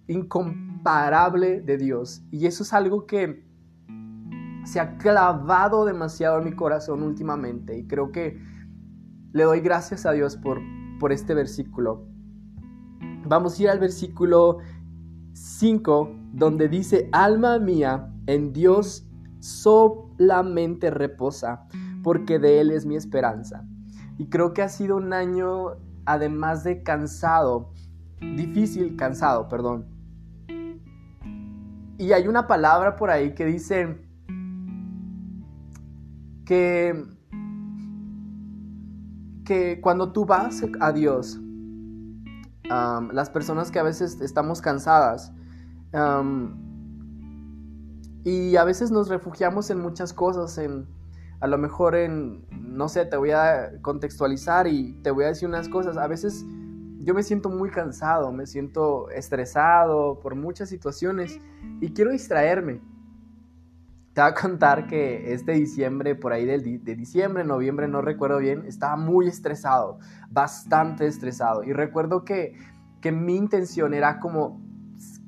incomparable 0.07 1.61
de 1.61 1.77
Dios. 1.77 2.23
Y 2.31 2.47
eso 2.47 2.63
es 2.63 2.73
algo 2.73 3.07
que 3.07 3.47
se 4.65 4.81
ha 4.81 4.97
clavado 4.97 5.85
demasiado 5.85 6.39
en 6.39 6.45
mi 6.45 6.53
corazón 6.57 7.03
últimamente 7.03 7.79
y 7.79 7.87
creo 7.87 8.13
que 8.13 8.39
le 9.33 9.45
doy 9.45 9.61
gracias 9.61 10.07
a 10.07 10.13
Dios 10.13 10.39
por, 10.39 10.59
por 10.99 11.13
este 11.13 11.35
versículo. 11.35 12.07
Vamos 13.27 13.59
a 13.59 13.63
ir 13.63 13.69
al 13.69 13.79
versículo 13.79 14.59
5, 15.39 16.11
donde 16.33 16.69
dice, 16.69 17.09
alma 17.13 17.59
mía, 17.59 18.13
en 18.27 18.53
Dios 18.53 19.09
solamente 19.39 20.91
reposa, 20.91 21.67
porque 22.03 22.39
de 22.39 22.61
Él 22.61 22.71
es 22.71 22.85
mi 22.87 22.97
esperanza. 22.97 23.65
Y 24.19 24.27
creo 24.27 24.53
que 24.53 24.63
ha 24.63 24.69
sido 24.69 24.97
un 24.97 25.13
año, 25.13 25.77
además 26.05 26.65
de 26.65 26.83
cansado, 26.83 27.73
difícil, 28.21 28.97
cansado, 28.97 29.49
perdón. 29.49 29.87
Y 31.99 32.13
hay 32.13 32.27
una 32.27 32.47
palabra 32.47 32.97
por 32.97 33.11
ahí 33.11 33.35
que 33.35 33.45
dice 33.45 33.99
que, 36.45 37.05
que 39.45 39.81
cuando 39.81 40.13
tú 40.13 40.25
vas 40.25 40.65
a 40.81 40.93
Dios, 40.93 41.41
las 42.69 43.31
personas 43.31 43.71
que 43.71 43.79
a 43.79 43.83
veces 43.83 44.21
estamos 44.21 44.61
cansadas, 44.61 45.33
y 48.25 48.57
a 48.57 48.65
veces 48.65 48.91
nos 48.91 49.09
refugiamos 49.09 49.71
en 49.71 49.81
muchas 49.81 50.13
cosas, 50.13 50.59
en 50.59 50.87
a 51.41 51.47
lo 51.47 51.57
mejor 51.57 51.95
en, 51.95 52.45
no 52.51 52.89
sé, 52.89 53.05
te 53.07 53.17
voy 53.17 53.31
a 53.31 53.81
contextualizar 53.81 54.67
y 54.67 54.95
te 55.03 55.11
voy 55.11 55.25
a 55.25 55.29
decir 55.29 55.49
unas 55.49 55.69
cosas. 55.69 55.97
A 55.97 56.09
veces 56.09 56.45
yo 56.99 57.15
me 57.15 57.23
siento 57.23 57.49
muy 57.49 57.71
cansado, 57.71 58.33
me 58.33 58.47
siento 58.47 59.09
estresado 59.11 60.19
por 60.21 60.35
muchas 60.35 60.69
situaciones 60.69 61.39
y 61.81 61.93
quiero 61.93 62.11
distraerme. 62.11 62.81
Te 64.19 64.23
voy 64.23 64.33
a 64.33 64.35
contar 64.35 64.89
que 64.89 65.33
este 65.33 65.53
diciembre, 65.53 66.17
por 66.17 66.33
ahí 66.33 66.45
de, 66.45 66.59
de 66.59 66.97
diciembre, 66.97 67.45
noviembre, 67.45 67.87
no 67.87 68.03
recuerdo 68.03 68.39
bien, 68.39 68.65
estaba 68.67 68.97
muy 68.97 69.29
estresado, 69.29 70.01
bastante 70.29 71.07
estresado. 71.07 71.63
Y 71.63 71.73
recuerdo 71.73 72.25
que, 72.25 72.57
que 73.01 73.13
mi 73.13 73.37
intención 73.37 73.95
era 73.95 74.19
como 74.19 74.61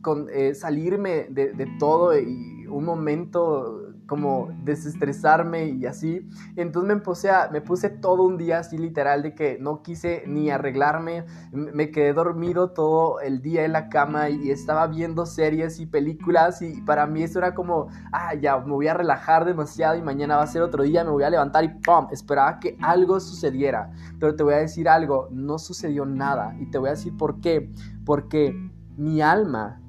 con, 0.03 0.27
eh, 0.33 0.57
salirme 0.57 1.29
de, 1.31 1.53
de 1.53 1.67
todo 1.79 2.19
y 2.19 2.67
un 2.67 2.85
momento 2.85 3.90
como 4.11 4.49
desestresarme 4.65 5.67
y 5.69 5.87
así. 5.87 6.29
Entonces 6.57 6.97
me 6.97 7.01
puse, 7.01 7.31
a, 7.31 7.49
me 7.53 7.61
puse 7.61 7.91
todo 7.91 8.25
un 8.25 8.39
día 8.39 8.59
así 8.59 8.77
literal 8.77 9.23
de 9.23 9.37
que 9.37 9.57
no 9.61 9.83
quise 9.83 10.25
ni 10.27 10.51
arreglarme, 10.51 11.27
me 11.53 11.93
quedé 11.93 12.13
dormido 12.13 12.73
todo 12.73 13.21
el 13.21 13.41
día 13.41 13.65
en 13.65 13.71
la 13.71 13.89
cama 13.89 14.29
y 14.29 14.51
estaba 14.51 14.89
viendo 14.89 15.27
series 15.27 15.79
y 15.79 15.87
películas 15.87 16.61
y 16.61 16.83
para 16.83 17.07
mí 17.07 17.23
eso 17.23 17.39
era 17.39 17.55
como, 17.55 17.87
ah, 18.11 18.35
ya, 18.35 18.59
me 18.59 18.73
voy 18.73 18.89
a 18.89 18.95
relajar 18.95 19.45
demasiado 19.45 19.97
y 19.97 20.03
mañana 20.03 20.39
va 20.39 20.43
a 20.43 20.49
ser 20.49 20.63
otro 20.63 20.83
día, 20.83 21.05
me 21.05 21.11
voy 21.11 21.23
a 21.23 21.31
levantar 21.31 21.63
y 21.63 21.69
¡pum! 21.69 22.09
Esperaba 22.11 22.59
que 22.59 22.77
algo 22.83 23.21
sucediera. 23.21 23.93
Pero 24.19 24.35
te 24.35 24.43
voy 24.43 24.55
a 24.55 24.57
decir 24.57 24.89
algo, 24.89 25.29
no 25.31 25.57
sucedió 25.61 26.05
nada 26.05 26.57
y 26.59 26.69
te 26.69 26.79
voy 26.79 26.89
a 26.89 26.95
decir 26.95 27.17
por 27.17 27.41
qué. 27.41 27.73
Porque 28.05 28.57
mi 28.97 29.23
alma, 29.23 29.81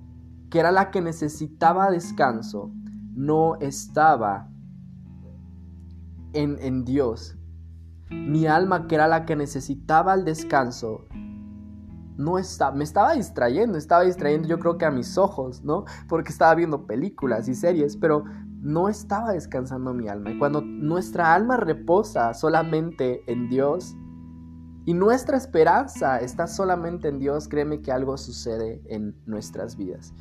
que 0.52 0.60
era 0.60 0.72
la 0.72 0.92
que 0.92 1.02
necesitaba 1.02 1.90
descanso, 1.90 2.72
no 3.14 3.56
estaba 3.60 4.50
en, 6.34 6.86
Dios. 6.86 7.38
Mi 8.10 8.46
alma, 8.46 8.88
que 8.88 8.96
era 8.96 9.08
la 9.08 9.26
que 9.26 9.36
necesitaba 9.36 10.14
el 10.14 10.26
descanso, 10.26 11.06
no 12.18 12.38
estaba, 12.38 12.76
me 12.76 12.84
estaba 12.84 13.14
distrayendo, 13.14 13.78
estaba 13.78 14.04
distrayendo 14.04 14.48
yo 14.48 14.60
creo 14.60 14.78
que 14.78 14.86
a 14.86 14.92
mis 14.92 15.18
ojos, 15.18 15.64
¿no? 15.64 15.86
Porque 16.08 16.32
estaba 16.32 16.54
viendo 16.56 16.86
películas 16.86 17.48
y 17.48 17.56
series, 17.56 17.98
pero 17.98 18.24
no 18.62 18.90
estaba 18.90 19.32
descansando 19.32 19.94
mi 19.94 20.08
alma. 20.08 20.32
Y 20.32 20.38
cuando 20.38 20.62
nuestra 20.62 21.34
alma 21.34 21.58
reposa 21.58 22.34
solamente 22.34 23.24
en 23.32 23.50
Dios 23.50 23.96
y 24.86 24.94
nuestra 24.94 25.38
esperanza 25.38 26.18
está 26.20 26.48
solamente 26.48 27.08
en 27.08 27.20
Dios, 27.20 27.48
créeme 27.48 27.82
que 27.82 27.92
algo 27.92 28.18
sucede 28.18 28.82
en 28.86 29.16
nuestras 29.26 29.78
vidas. 29.78 30.14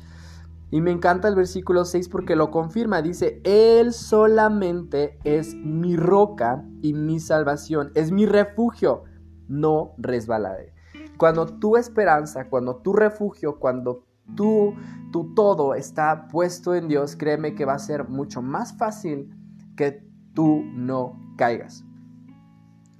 Y 0.71 0.79
me 0.79 0.91
encanta 0.91 1.27
el 1.27 1.35
versículo 1.35 1.83
6 1.83 2.07
porque 2.07 2.37
lo 2.37 2.49
confirma. 2.49 3.01
Dice, 3.01 3.41
Él 3.43 3.91
solamente 3.91 5.19
es 5.25 5.53
mi 5.53 5.97
roca 5.97 6.65
y 6.81 6.93
mi 6.93 7.19
salvación, 7.19 7.91
es 7.93 8.11
mi 8.11 8.25
refugio, 8.25 9.03
no 9.49 9.93
resbalaré. 9.97 10.73
Cuando 11.17 11.45
tu 11.45 11.75
esperanza, 11.75 12.49
cuando 12.49 12.77
tu 12.77 12.93
refugio, 12.93 13.59
cuando 13.59 14.05
tú, 14.35 14.73
tu 15.11 15.35
todo 15.35 15.75
está 15.75 16.27
puesto 16.29 16.73
en 16.73 16.87
Dios, 16.87 17.17
créeme 17.17 17.53
que 17.53 17.65
va 17.65 17.73
a 17.73 17.79
ser 17.79 18.07
mucho 18.07 18.41
más 18.41 18.77
fácil 18.77 19.29
que 19.75 20.03
tú 20.33 20.63
no 20.73 21.19
caigas. 21.37 21.83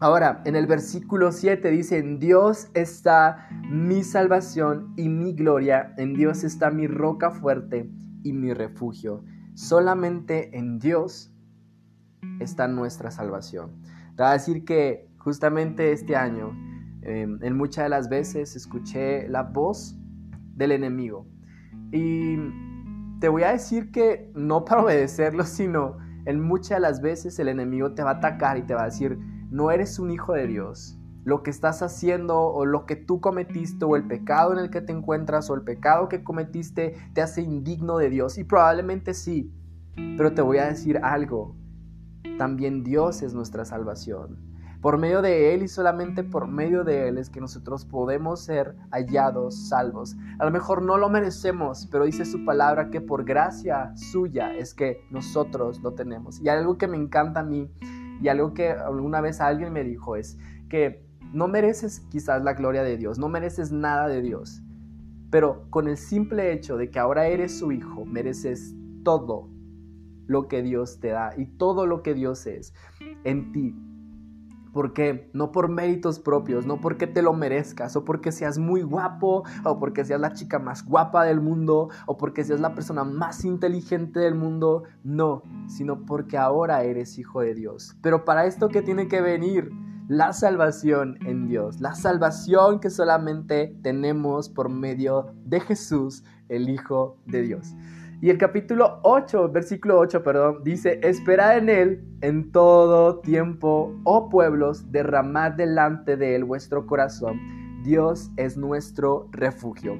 Ahora, 0.02 0.42
en 0.46 0.56
el 0.56 0.66
versículo 0.66 1.32
7 1.32 1.70
dice, 1.70 2.00
en 2.00 2.18
Dios 2.18 2.70
está 2.74 3.48
mi 3.70 4.04
salvación 4.04 4.96
y 4.98 5.10
mi 5.10 5.34
gloria, 5.34 5.94
en 5.96 6.16
Dios 6.16 6.44
está 6.44 6.72
mi 6.72 6.88
roca 6.88 7.30
fuerte 7.30 7.88
y 8.24 8.34
mi 8.34 8.52
refugio. 8.52 9.24
Solamente 9.54 10.58
en 10.58 10.80
Dios 10.80 11.32
está 12.40 12.68
nuestra 12.68 13.12
salvación. 13.12 13.80
Te 14.16 14.24
voy 14.24 14.30
a 14.32 14.34
decir 14.34 14.66
que 14.66 15.08
justamente 15.20 15.92
este 15.92 16.16
año, 16.16 16.50
em, 17.04 17.38
en 17.44 17.56
muchas 17.56 17.86
de 17.86 17.90
las 17.90 18.10
veces, 18.10 18.56
escuché 18.56 19.30
la 19.30 19.44
voz 19.44 19.96
del 20.56 20.72
enemigo. 20.72 21.28
Y 21.92 22.38
te 23.20 23.30
voy 23.30 23.44
a 23.44 23.52
decir 23.52 23.92
que 23.92 24.32
no 24.34 24.66
para 24.66 24.82
obedecerlo, 24.82 25.44
sino 25.46 26.00
en 26.26 26.42
muchas 26.42 26.78
de 26.78 26.80
las 26.80 27.02
veces 27.02 27.38
el 27.38 27.50
enemigo 27.50 27.94
te 27.94 28.02
va 28.02 28.10
a 28.10 28.16
atacar 28.16 28.58
y 28.58 28.64
te 28.64 28.74
va 28.74 28.82
a 28.82 28.86
decir, 28.86 29.20
no 29.52 29.70
eres 29.70 30.00
un 30.00 30.12
hijo 30.12 30.34
de 30.34 30.48
Dios. 30.48 30.98
Lo 31.26 31.44
que 31.44 31.52
estás 31.52 31.84
haciendo 31.84 32.40
o 32.40 32.66
lo 32.66 32.86
que 32.86 32.96
tú 32.96 33.20
cometiste 33.20 33.84
o 33.84 33.98
el 33.98 34.08
pecado 34.08 34.54
en 34.54 34.60
el 34.60 34.72
que 34.72 34.82
te 34.82 34.94
encuentras 34.94 35.50
o 35.50 35.56
el 35.56 35.62
pecado 35.62 36.08
que 36.08 36.24
cometiste 36.24 36.96
te 37.14 37.22
hace 37.22 37.42
indigno 37.42 37.98
de 37.98 38.10
Dios. 38.10 38.38
Y 38.38 38.46
probablemente 38.46 39.14
sí, 39.14 39.54
pero 40.18 40.34
te 40.34 40.42
voy 40.42 40.58
a 40.58 40.68
decir 40.68 41.00
algo. 41.04 41.56
También 42.38 42.84
Dios 42.84 43.22
es 43.22 43.34
nuestra 43.34 43.66
salvación. 43.66 44.40
Por 44.82 44.98
medio 44.98 45.22
de 45.22 45.54
Él 45.54 45.64
y 45.64 45.68
solamente 45.68 46.24
por 46.24 46.48
medio 46.48 46.84
de 46.86 47.10
Él 47.10 47.18
es 47.18 47.30
que 47.30 47.42
nosotros 47.42 47.86
podemos 47.86 48.40
ser 48.46 48.76
hallados, 48.90 49.68
salvos. 49.68 50.16
A 50.40 50.46
lo 50.46 50.50
mejor 50.50 50.82
no 50.82 50.98
lo 50.98 51.10
merecemos, 51.10 51.88
pero 51.92 52.06
dice 52.06 52.26
su 52.26 52.46
palabra 52.46 52.90
que 52.90 53.02
por 53.02 53.26
gracia 53.26 53.92
suya 53.96 54.56
es 54.56 54.74
que 54.74 55.06
nosotros 55.12 55.82
lo 55.82 55.94
tenemos. 55.94 56.40
Y 56.40 56.50
algo 56.50 56.78
que 56.80 56.88
me 56.88 56.98
encanta 56.98 57.42
a 57.42 57.44
mí 57.44 57.70
y 58.22 58.30
algo 58.30 58.54
que 58.54 58.72
alguna 58.72 59.22
vez 59.22 59.42
alguien 59.42 59.74
me 59.74 59.84
dijo 59.84 60.16
es 60.16 60.38
que 60.70 61.04
no 61.34 61.48
mereces 61.48 62.02
quizás 62.10 62.44
la 62.44 62.54
gloria 62.54 62.84
de 62.84 62.98
Dios, 62.98 63.18
no 63.18 63.30
mereces 63.30 63.72
nada 63.72 64.08
de 64.08 64.22
Dios, 64.22 64.62
pero 65.30 65.66
con 65.70 65.88
el 65.88 65.98
simple 65.98 66.52
hecho 66.54 66.78
de 66.78 66.92
que 66.92 67.00
ahora 67.00 67.28
eres 67.28 67.58
su 67.58 67.72
hijo, 67.72 68.06
mereces 68.06 68.76
todo 69.04 69.50
lo 70.28 70.48
que 70.48 70.62
Dios 70.62 71.00
te 71.00 71.10
da 71.10 71.34
y 71.38 71.46
todo 71.46 71.86
lo 71.86 72.04
que 72.04 72.14
Dios 72.14 72.46
es 72.48 72.74
en 73.24 73.52
ti. 73.52 73.76
¿Por 74.74 74.94
qué? 74.94 75.30
No 75.34 75.52
por 75.52 75.70
méritos 75.70 76.20
propios, 76.20 76.66
no 76.66 76.80
porque 76.80 77.08
te 77.08 77.22
lo 77.22 77.34
merezcas, 77.34 77.96
o 77.96 78.06
porque 78.06 78.32
seas 78.32 78.58
muy 78.58 78.82
guapo, 78.82 79.44
o 79.64 79.80
porque 79.80 80.06
seas 80.06 80.22
la 80.22 80.34
chica 80.34 80.60
más 80.60 80.86
guapa 80.86 81.26
del 81.26 81.42
mundo, 81.42 81.90
o 82.06 82.18
porque 82.18 82.44
seas 82.44 82.60
la 82.60 82.74
persona 82.74 83.04
más 83.04 83.44
inteligente 83.44 84.20
del 84.20 84.36
mundo. 84.36 84.84
No, 85.04 85.44
sino 85.68 86.06
porque 86.06 86.38
ahora 86.38 86.84
eres 86.84 87.18
hijo 87.18 87.42
de 87.42 87.54
Dios. 87.54 87.98
Pero 88.02 88.26
para 88.26 88.46
esto 88.46 88.70
que 88.70 88.82
tiene 88.82 89.08
que 89.08 89.22
venir 89.22 89.72
la 90.08 90.34
salvación 90.34 91.18
en 91.26 91.48
Dios, 91.48 91.80
la 91.80 91.96
salvación 91.96 92.80
que 92.80 92.90
solamente 92.90 93.78
tenemos 93.82 94.50
por 94.50 94.68
medio 94.70 95.34
de 95.46 95.62
Jesús, 95.62 96.24
el 96.50 96.70
Hijo 96.70 97.18
de 97.26 97.42
Dios. 97.44 97.74
Y 98.22 98.30
el 98.30 98.38
capítulo 98.38 99.00
8, 99.02 99.50
versículo 99.50 99.98
8, 99.98 100.24
perdón, 100.24 100.60
dice, 100.64 101.00
esperad 101.02 101.58
en 101.58 101.70
Él 101.70 102.04
en 102.22 102.52
todo 102.52 103.20
tiempo, 103.20 104.00
oh 104.04 104.30
pueblos, 104.30 104.92
derramad 104.92 105.54
delante 105.54 106.16
de 106.16 106.36
Él 106.36 106.44
vuestro 106.44 106.86
corazón. 106.86 107.40
Dios 107.84 108.32
es 108.38 108.58
nuestro 108.58 109.28
refugio. 109.32 109.98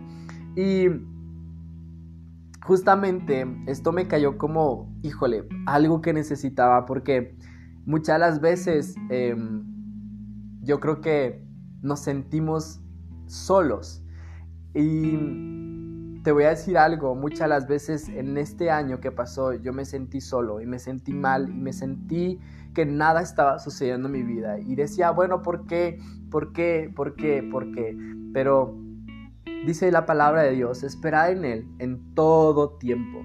Y 0.56 0.86
justamente 2.64 3.48
esto 3.66 3.92
me 3.92 4.08
cayó 4.08 4.38
como, 4.38 4.96
híjole, 5.02 5.48
algo 5.66 6.02
que 6.02 6.14
necesitaba, 6.14 6.86
porque 6.86 7.36
muchas 7.88 8.20
las 8.20 8.40
veces 8.40 8.94
em, 9.10 9.64
yo 10.62 10.80
creo 10.80 11.02
que 11.02 11.44
nos 11.82 12.02
sentimos 12.02 12.84
solos. 13.26 14.04
Y 14.76 15.61
te 16.24 16.32
voy 16.32 16.44
a 16.44 16.50
decir 16.50 16.78
algo, 16.78 17.16
muchas 17.16 17.50
las 17.50 17.68
veces 17.68 18.08
en 18.10 18.38
este 18.38 18.70
año 18.70 19.00
que 19.00 19.12
pasó 19.12 19.54
yo 19.54 19.74
me 19.74 19.86
sentí 19.86 20.22
solo 20.22 20.62
y 20.62 20.68
me 20.68 20.78
sentí 20.78 21.14
mal 21.14 21.50
y 21.50 21.60
me 21.60 21.74
sentí 21.74 22.40
que 22.74 22.86
nada 22.86 23.22
estaba 23.22 23.60
sucediendo 23.60 24.08
en 24.08 24.14
mi 24.14 24.24
vida 24.24 24.60
y 24.60 24.76
decía, 24.76 25.12
bueno, 25.12 25.42
¿por 25.42 25.66
qué? 25.66 26.00
¿Por 26.30 26.54
qué? 26.54 26.92
¿Por 26.96 27.16
qué? 27.16 27.44
¿Por 27.44 27.72
qué? 27.72 27.98
Pero 28.34 28.78
dice 29.66 29.92
la 29.92 30.06
palabra 30.06 30.44
de 30.44 30.52
Dios, 30.52 30.84
espera 30.84 31.32
en 31.32 31.44
Él 31.44 31.68
en 31.80 32.14
todo 32.14 32.78
tiempo 32.78 33.24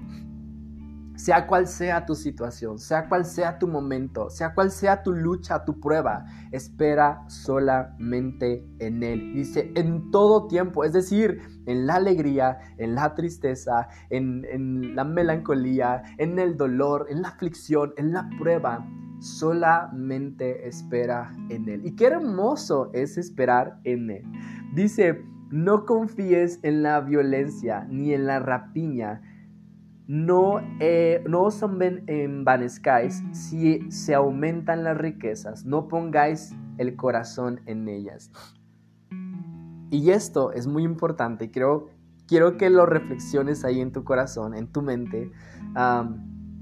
sea 1.17 1.47
cual 1.47 1.67
sea 1.67 2.05
tu 2.05 2.13
situación, 2.13 2.77
sea 2.77 3.09
cual 3.09 3.25
sea 3.25 3.57
tu 3.57 3.67
momento, 3.67 4.29
sea 4.29 4.53
cual 4.53 4.69
sea 4.69 5.01
tu 5.01 5.11
lucha, 5.11 5.65
tu 5.65 5.79
prueba, 5.79 6.25
espera 6.51 7.23
solamente 7.27 8.63
en 8.77 9.01
Él. 9.01 9.33
Dice, 9.33 9.71
en 9.75 10.11
todo 10.11 10.47
tiempo, 10.47 10.83
es 10.83 10.93
decir, 10.93 11.41
en 11.65 11.87
la 11.87 11.95
alegría, 11.95 12.59
en 12.77 12.93
la 12.93 13.15
tristeza, 13.15 13.87
en, 14.11 14.95
la 14.95 15.03
melancolía, 15.03 16.03
en 16.19 16.37
el 16.37 16.55
dolor, 16.55 17.07
en 17.09 17.23
la 17.23 17.29
aflicción, 17.29 17.93
en 17.97 18.13
la 18.13 18.29
prueba, 18.37 18.87
solamente 19.19 20.67
espera 20.67 21.33
en 21.49 21.67
Él. 21.67 21.83
Y 21.83 21.95
qué 21.95 22.05
hermoso 22.05 22.91
es 22.93 23.17
esperar 23.17 23.79
en 23.85 24.11
Él. 24.11 24.23
Dice, 24.75 25.25
no 25.49 25.85
confíes 25.85 26.59
en 26.61 26.83
la 26.83 27.01
violencia 27.01 27.87
ni 27.89 28.13
en 28.13 28.27
la 28.27 28.37
rapiña 28.37 29.21
no, 30.07 30.61
eh, 30.79 31.21
no 31.27 31.43
os 31.43 31.61
envanezcáis 31.61 33.23
si 33.31 33.91
se 33.91 34.15
aumentan 34.15 34.83
las 34.83 34.97
riquezas, 34.97 35.65
no 35.65 35.87
pongáis 35.89 36.55
el 36.77 36.95
corazón 36.95 37.59
en 37.65 37.87
ellas. 37.89 38.31
Y 39.89 40.11
esto 40.11 40.53
es 40.53 40.65
muy 40.65 40.83
importante, 40.83 41.45
y 41.45 41.49
quiero, 41.49 41.89
quiero 42.25 42.57
que 42.57 42.69
lo 42.69 42.85
reflexiones 42.85 43.65
ahí 43.65 43.81
en 43.81 43.91
tu 43.91 44.03
corazón, 44.03 44.55
en 44.55 44.67
tu 44.67 44.81
mente. 44.81 45.29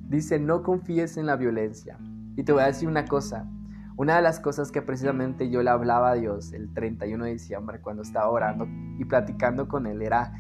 dice, 0.10 0.40
no 0.40 0.64
confíes 0.64 1.18
en 1.18 1.28
la 1.28 1.36
violencia. 1.36 2.00
Y 2.36 2.44
te 2.44 2.52
voy 2.52 2.64
a 2.64 2.68
decir 2.68 2.90
una 2.90 3.06
cosa, 3.06 3.48
una 3.96 4.18
de 4.18 4.22
las 4.22 4.40
cosas 4.40 4.72
que 4.72 4.82
precisamente 4.82 5.50
yo 5.50 5.64
le 5.64 5.70
hablaba 5.70 6.12
a 6.12 6.16
Dios 6.16 6.52
el 6.52 6.74
31 6.74 7.26
de 7.26 7.32
diciembre 7.32 7.80
cuando 7.80 8.02
estaba 8.02 8.30
orando 8.30 8.68
y 9.00 9.06
platicando 9.06 9.68
con 9.68 9.86
Él 9.86 10.02
era 10.02 10.34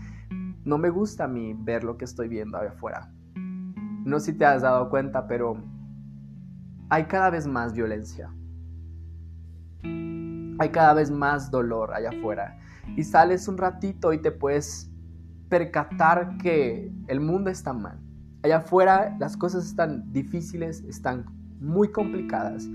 no 0.65 0.77
me 0.77 0.89
gusta 0.89 1.25
a 1.25 1.27
mí 1.27 1.55
ver 1.57 1.83
lo 1.83 1.97
que 1.97 2.05
estoy 2.05 2.27
viendo 2.27 2.57
allá 2.57 2.71
afuera. 2.71 3.11
No 4.03 4.19
sé 4.19 4.33
si 4.33 4.37
te 4.37 4.45
has 4.45 4.63
dado 4.63 4.89
cuenta, 4.89 5.27
pero 5.27 5.57
hay 6.89 7.05
cada 7.05 7.29
vez 7.29 7.47
más 7.47 7.73
violencia. 7.73 8.31
Hay 9.83 10.69
cada 10.71 10.93
vez 10.93 11.11
más 11.11 11.51
dolor 11.51 11.93
allá 11.93 12.09
afuera. 12.09 12.57
Y 12.95 13.03
sales 13.03 13.47
un 13.47 13.57
ratito 13.57 14.13
y 14.13 14.21
te 14.21 14.31
puedes 14.31 14.91
percatar 15.49 16.37
que 16.37 16.91
el 17.07 17.19
mundo 17.19 17.49
está 17.49 17.73
mal. 17.73 17.99
Allá 18.43 18.57
afuera 18.57 19.15
las 19.19 19.37
cosas 19.37 19.65
están 19.65 20.11
difíciles, 20.11 20.83
están 20.83 21.25
muy 21.59 21.91
complicadas. 21.91 22.67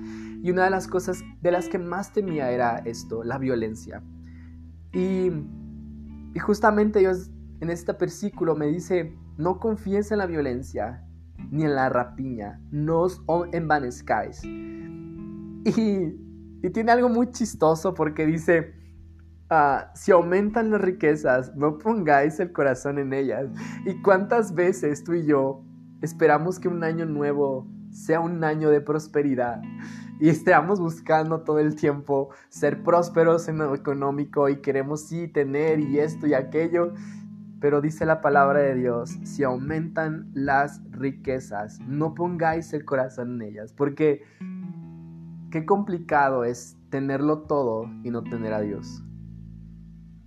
Y 0.43 0.51
una 0.51 0.65
de 0.65 0.71
las 0.71 0.89
cosas 0.89 1.23
de 1.43 1.51
las 1.51 1.69
que 1.69 1.79
más 1.79 2.13
temía 2.13 2.51
era 2.51 2.79
esto, 2.79 3.23
la 3.23 3.39
violencia. 3.39 4.03
Y, 4.93 5.31
justamente 6.41 7.01
Dios 7.01 7.31
en 7.61 7.71
este 7.71 7.93
versículo 7.93 8.57
me 8.57 8.67
dice, 8.67 9.17
no 9.37 9.59
confíes 9.59 10.11
en 10.11 10.19
la 10.19 10.27
violencia 10.27 11.05
ni 11.51 11.65
en 11.65 11.75
la 11.75 11.89
rapiña, 11.89 12.61
no 12.71 13.01
os 13.01 13.23
envanezcáis. 13.53 14.43
Y, 14.45 16.17
y 16.63 16.71
tiene 16.71 16.93
algo 16.93 17.09
muy 17.09 17.31
chistoso 17.31 17.93
porque 17.95 18.27
dice, 18.27 18.75
ah, 19.51 19.91
si 19.95 20.13
aumentan 20.13 20.71
las 20.71 20.81
riquezas, 20.81 21.55
no 21.55 21.79
pongáis 21.79 22.41
el 22.41 22.53
corazón 22.53 22.99
en 22.99 23.13
ellas. 23.13 23.47
¿Y 23.85 24.01
cuántas 24.03 24.55
veces 24.55 25.05
tú 25.05 25.15
y 25.15 25.27
yo 25.27 25.63
esperamos 26.01 26.59
que 26.59 26.69
un 26.69 26.83
año 26.83 27.05
nuevo 27.05 27.67
sea 27.91 28.21
un 28.21 28.43
año 28.43 28.71
de 28.71 28.81
prosperidad? 28.81 29.61
y 30.21 30.29
estamos 30.29 30.79
buscando 30.79 31.41
todo 31.41 31.59
el 31.59 31.75
tiempo 31.75 32.29
ser 32.51 32.83
prósperos 32.83 33.49
en 33.49 33.57
lo 33.57 33.75
económico 33.75 34.51
y 34.51 34.61
queremos 34.61 35.09
sí 35.09 35.29
tener 35.29 35.81
y 35.81 35.99
esto 35.99 36.27
y 36.27 36.35
aquello 36.35 36.93
pero 37.61 37.83
dice 37.83 38.07
la 38.07 38.23
palabra 38.23 38.61
de 38.61 38.75
Dios, 38.75 39.19
si 39.23 39.45
aumentan 39.45 40.31
las 40.33 40.81
riquezas, 40.93 41.79
no 41.81 42.15
pongáis 42.15 42.73
el 42.73 42.87
corazón 42.87 43.35
en 43.35 43.51
ellas, 43.51 43.75
porque 43.75 44.23
qué 45.51 45.67
complicado 45.67 46.45
es 46.45 46.79
tenerlo 46.89 47.43
todo 47.43 47.85
y 48.03 48.11
no 48.11 48.23
tener 48.23 48.55
a 48.55 48.61
Dios. 48.61 49.05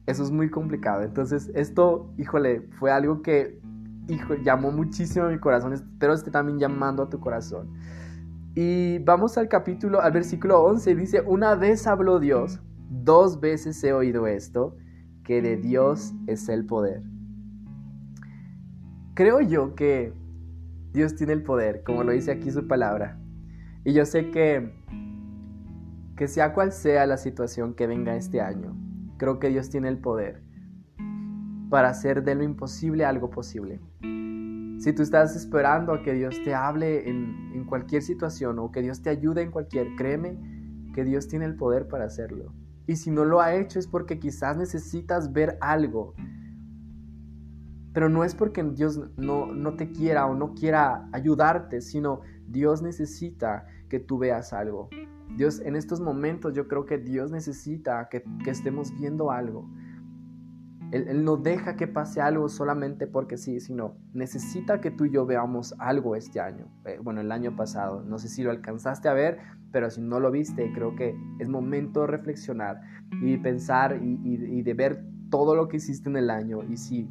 Eso 0.06 0.22
es 0.24 0.32
muy 0.32 0.50
complicado. 0.52 1.02
Entonces, 1.02 1.50
esto, 1.56 2.14
híjole, 2.18 2.62
fue 2.78 2.92
algo 2.92 3.22
que, 3.22 3.60
llamó 4.44 4.72
muchísimo 4.72 5.26
a 5.26 5.30
mi 5.30 5.40
corazón. 5.40 5.72
Espero 5.72 6.14
esté 6.14 6.30
también 6.30 6.60
llamando 6.60 7.04
a 7.04 7.10
tu 7.10 7.22
corazón. 7.22 7.72
Y 8.54 9.00
vamos 9.00 9.38
al 9.38 9.48
capítulo, 9.48 10.02
al 10.02 10.12
versículo 10.12 10.62
11. 10.62 10.96
Dice, 10.96 11.22
una 11.22 11.56
vez 11.56 11.88
habló 11.88 12.20
Dios, 12.20 12.60
dos 12.90 13.40
veces 13.40 13.82
he 13.84 13.94
oído 13.94 14.28
esto, 14.28 14.76
que 15.24 15.42
de 15.42 15.56
Dios 15.56 16.14
es 16.28 16.50
el 16.50 16.66
poder 16.66 17.13
creo 19.14 19.42
yo 19.42 19.76
que 19.76 20.14
Dios 20.92 21.16
tiene 21.16 21.34
el 21.34 21.44
poder, 21.44 21.84
como 21.84 22.04
lo 22.04 22.12
dice 22.12 22.32
aquí 22.32 22.52
su 22.52 22.68
palabra. 22.68 23.20
Y 23.84 23.94
yo 23.94 24.06
sé 24.06 24.32
que, 24.32 24.74
que 26.16 26.28
sea 26.28 26.54
cual 26.54 26.72
sea 26.72 27.06
la 27.06 27.18
situación 27.18 27.74
que 27.74 27.88
venga 27.88 28.16
este 28.16 28.42
año, 28.42 28.76
creo 29.18 29.40
que 29.40 29.50
Dios 29.50 29.70
tiene 29.70 29.90
el 29.90 30.00
poder 30.00 30.42
para 31.70 31.90
hacer 31.90 32.24
de 32.24 32.36
lo 32.36 32.44
imposible 32.44 33.06
algo 33.06 33.30
posible. 33.30 33.82
Si 34.80 34.94
tú 34.94 35.02
estás 35.02 35.36
esperando 35.36 35.94
a 35.94 36.04
que 36.04 36.14
Dios 36.14 36.36
te 36.44 36.54
hable 36.54 37.10
en, 37.10 37.52
en 37.54 37.66
cualquier 37.66 38.02
situación 38.02 38.60
o 38.60 38.72
que 38.72 38.82
Dios 38.82 39.02
te 39.02 39.10
ayude 39.10 39.42
en 39.42 39.52
cualquier, 39.52 39.96
créeme 39.96 40.38
que 40.94 41.04
Dios 41.04 41.28
tiene 41.28 41.46
el 41.46 41.56
poder 41.56 41.88
para 41.88 42.06
hacerlo. 42.06 42.54
Y 42.86 42.98
si 42.98 43.12
no 43.12 43.26
lo 43.26 43.40
ha 43.40 43.56
hecho 43.56 43.80
es 43.80 43.88
porque 43.88 44.20
quizás 44.20 44.58
necesitas 44.58 45.32
ver 45.32 45.58
algo 45.62 46.14
pero 47.94 48.10
no 48.10 48.24
es 48.24 48.34
porque 48.36 48.64
Dios 48.64 49.00
no, 49.18 49.46
no 49.46 49.76
te 49.76 49.92
quiera 49.92 50.26
o 50.26 50.36
no 50.36 50.54
quiera 50.56 51.08
ayudarte, 51.12 51.80
sino 51.82 52.22
Dios 52.48 52.82
necesita 52.82 53.68
que 53.88 54.00
tú 54.00 54.18
veas 54.18 54.52
algo. 54.52 54.90
Dios, 55.38 55.62
en 55.62 55.76
estos 55.76 56.00
momentos 56.00 56.54
yo 56.54 56.68
creo 56.68 56.86
que 56.86 56.98
Dios 56.98 57.32
necesita 57.32 58.10
que, 58.10 58.24
estemos 58.48 58.94
viendo 59.00 59.32
algo. 59.32 59.70
Él, 60.92 61.24
no 61.24 61.38
deja 61.38 61.76
que 61.76 61.88
pase 61.88 62.22
algo 62.22 62.50
solamente 62.50 63.08
porque 63.08 63.38
sí, 63.38 63.60
sino 63.60 63.96
necesita 64.14 64.80
que 64.80 64.92
tú 64.92 65.06
y 65.06 65.12
yo 65.12 65.26
veamos 65.26 65.74
algo 65.80 66.16
este 66.16 66.40
año. 66.40 66.68
Eh, 66.86 67.00
bueno, 67.02 67.22
el 67.22 67.32
año 67.32 67.56
pasado. 67.56 68.04
No 68.04 68.20
sé 68.20 68.28
si 68.28 68.44
lo 68.44 68.52
alcanzaste 68.52 69.08
a 69.10 69.14
ver, 69.14 69.40
pero 69.72 69.90
si 69.90 70.02
no 70.02 70.20
lo 70.20 70.30
viste, 70.30 70.72
creo 70.74 70.96
que 70.96 71.16
es 71.40 71.50
momento 71.50 72.02
de 72.02 72.08
reflexionar 72.08 72.80
y 73.24 73.38
pensar 73.38 74.00
y, 74.04 74.20
y 74.24 74.62
de 74.62 74.74
ver 74.76 75.04
todo 75.32 75.56
lo 75.56 75.68
que 75.68 75.78
hiciste 75.78 76.10
en 76.10 76.18
el 76.18 76.30
año. 76.30 76.64
Y 76.64 76.78
si 76.78 77.10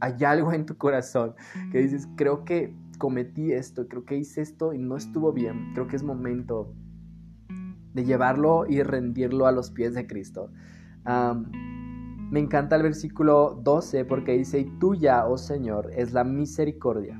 hay 0.00 0.24
algo 0.24 0.52
en 0.52 0.66
tu 0.66 0.76
corazón 0.76 1.34
que 1.72 1.78
dices, 1.78 2.08
creo 2.16 2.44
que 2.44 2.74
cometí 2.98 3.52
esto, 3.52 3.88
creo 3.88 4.04
que 4.04 4.16
hice 4.16 4.42
esto 4.42 4.72
y 4.72 4.78
no 4.78 4.96
estuvo 4.96 5.32
bien, 5.32 5.72
creo 5.74 5.86
que 5.86 5.96
es 5.96 6.02
momento 6.02 6.74
de 7.94 8.04
llevarlo 8.04 8.66
y 8.68 8.82
rendirlo 8.82 9.46
a 9.46 9.52
los 9.52 9.70
pies 9.70 9.94
de 9.94 10.06
Cristo. 10.06 10.50
me 11.04 12.40
encanta 12.40 12.76
el 12.76 12.82
versículo 12.82 13.60
12 13.62 14.04
porque 14.04 14.32
dice, 14.32 14.60
y 14.60 14.78
tuya, 14.78 15.26
oh 15.26 15.38
Señor, 15.38 15.90
es 15.94 16.12
la 16.12 16.24
misericordia. 16.24 17.18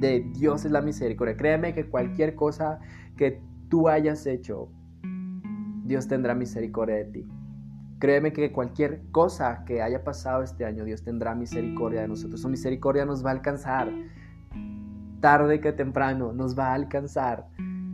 De 0.00 0.20
Dios 0.34 0.64
es 0.64 0.72
la 0.72 0.80
misericordia. 0.80 1.36
Créeme 1.36 1.74
que 1.74 1.88
cualquier 1.88 2.34
cosa 2.34 2.80
que 3.16 3.42
tú 3.68 3.88
hayas 3.88 4.26
hecho, 4.26 4.70
Dios 5.84 6.08
tendrá 6.08 6.34
misericordia 6.34 6.96
de 6.96 7.04
ti. 7.04 7.28
Créeme 8.00 8.32
que 8.32 8.50
cualquier 8.50 9.02
cosa 9.12 9.62
que 9.66 9.82
haya 9.82 10.02
pasado 10.02 10.42
este 10.42 10.64
año, 10.64 10.84
Dios 10.84 11.02
tendrá 11.02 11.34
misericordia 11.34 12.00
de 12.00 12.08
nosotros. 12.08 12.40
Su 12.40 12.48
misericordia 12.48 13.04
nos 13.04 13.22
va 13.24 13.28
a 13.28 13.32
alcanzar. 13.34 13.92
Tarde 15.20 15.60
que 15.60 15.72
temprano 15.72 16.32
nos 16.32 16.58
va 16.58 16.68
a 16.68 16.74
alcanzar. 16.74 17.46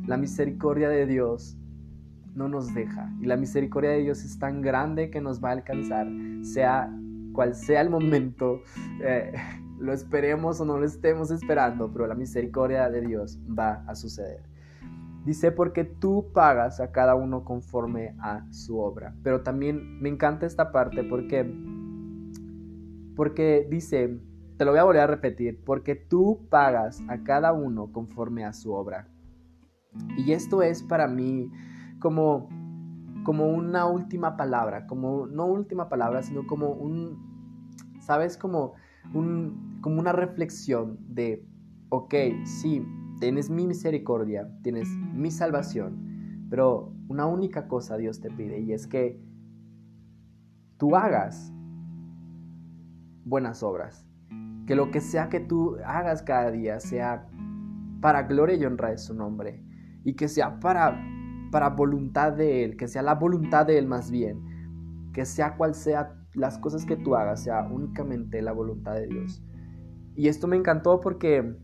La 0.07 0.17
misericordia 0.17 0.89
de 0.89 1.07
Dios 1.07 1.59
no 2.37 2.49
nos 2.49 2.73
deja. 2.73 3.11
Y 3.21 3.27
la 3.27 3.37
misericordia 3.37 3.91
de 3.91 4.03
Dios 4.03 4.23
es 4.23 4.39
tan 4.39 4.63
grande 4.63 5.11
que 5.11 5.21
nos 5.21 5.43
va 5.43 5.49
a 5.49 5.53
alcanzar. 5.53 6.07
Sea 6.43 6.89
cual 7.33 7.57
sea 7.57 7.81
el 7.81 7.91
momento, 7.91 8.63
eh, 9.03 9.33
lo 9.81 9.93
esperemos 9.93 10.61
o 10.61 10.65
no 10.65 10.79
lo 10.79 10.87
estemos 10.87 11.33
esperando, 11.33 11.93
pero 11.93 12.07
la 12.07 12.15
misericordia 12.15 12.89
de 12.89 13.01
Dios 13.01 13.41
va 13.47 13.83
a 13.89 13.97
suceder. 13.97 14.41
Dice, 15.27 15.51
porque 15.51 15.83
tú 15.83 16.31
pagas 16.33 16.79
a 16.79 16.93
cada 16.93 17.17
uno 17.17 17.43
conforme 17.45 18.15
a 18.21 18.47
su 18.53 18.79
obra. 18.79 19.13
Pero 19.25 19.43
también 19.43 20.01
me 20.01 20.09
encanta 20.09 20.47
esta 20.47 20.71
parte 20.71 21.03
porque, 21.03 21.45
porque 23.17 23.67
dice, 23.69 24.21
te 24.57 24.65
lo 24.65 24.71
voy 24.71 24.79
a 24.79 24.85
volver 24.85 25.03
a 25.03 25.09
repetir, 25.09 25.65
porque 25.65 25.97
tú 25.97 26.47
pagas 26.49 27.03
a 27.09 27.25
cada 27.25 27.53
uno 27.53 27.91
conforme 27.91 28.45
a 28.45 28.53
su 28.53 28.73
obra. 28.73 29.09
Y 30.17 30.31
esto 30.31 30.63
es 30.63 30.85
para 30.85 31.09
mí 31.09 31.51
como, 31.99 32.49
como 33.25 33.49
una 33.49 33.85
última 33.87 34.37
palabra, 34.37 34.87
como 34.87 35.27
no 35.27 35.47
última 35.47 35.89
palabra, 35.89 36.23
sino 36.23 36.47
como 36.47 36.69
un, 36.69 37.67
¿sabes? 37.99 38.37
Como 38.37 38.75
un, 39.13 39.81
como 39.81 39.99
una 39.99 40.13
reflexión 40.13 40.99
de, 41.09 41.45
ok, 41.89 42.15
sí, 42.45 42.87
tienes 43.21 43.51
mi 43.51 43.67
misericordia, 43.67 44.49
tienes 44.63 44.89
mi 44.89 45.31
salvación, 45.31 46.47
pero 46.51 46.93
una 47.09 47.27
única 47.27 47.69
cosa 47.69 47.97
Dios 47.97 48.21
te 48.21 48.31
pide 48.31 48.61
y 48.61 48.73
es 48.73 48.87
que 48.87 49.21
tú 50.79 50.97
hagas 50.97 51.53
buenas 53.25 53.63
obras. 53.63 54.07
Que 54.67 54.75
lo 54.75 54.91
que 54.91 55.01
sea 55.01 55.29
que 55.29 55.41
tú 55.41 55.77
hagas 55.85 56.23
cada 56.23 56.51
día 56.51 56.81
sea 56.81 57.29
para 58.01 58.25
gloria 58.25 58.57
y 58.57 58.65
honra 58.65 58.91
de 58.91 58.99
su 58.99 59.15
nombre. 59.15 59.63
Y 60.05 60.15
que 60.15 60.29
sea 60.29 60.59
para, 60.61 61.01
para 61.53 61.71
voluntad 61.71 62.33
de 62.33 62.65
Él, 62.65 62.77
que 62.77 62.89
sea 62.89 63.03
la 63.03 63.15
voluntad 63.15 63.67
de 63.67 63.79
Él 63.79 63.87
más 63.87 64.11
bien. 64.11 64.41
Que 65.13 65.25
sea 65.25 65.57
cual 65.57 65.75
sea 65.75 66.17
las 66.35 66.59
cosas 66.59 66.85
que 66.85 66.97
tú 66.97 67.15
hagas, 67.15 67.45
sea 67.45 67.67
únicamente 67.69 68.43
la 68.43 68.53
voluntad 68.53 68.95
de 68.95 69.07
Dios. 69.07 69.43
Y 70.15 70.29
esto 70.29 70.47
me 70.47 70.57
encantó 70.57 71.01
porque 71.01 71.57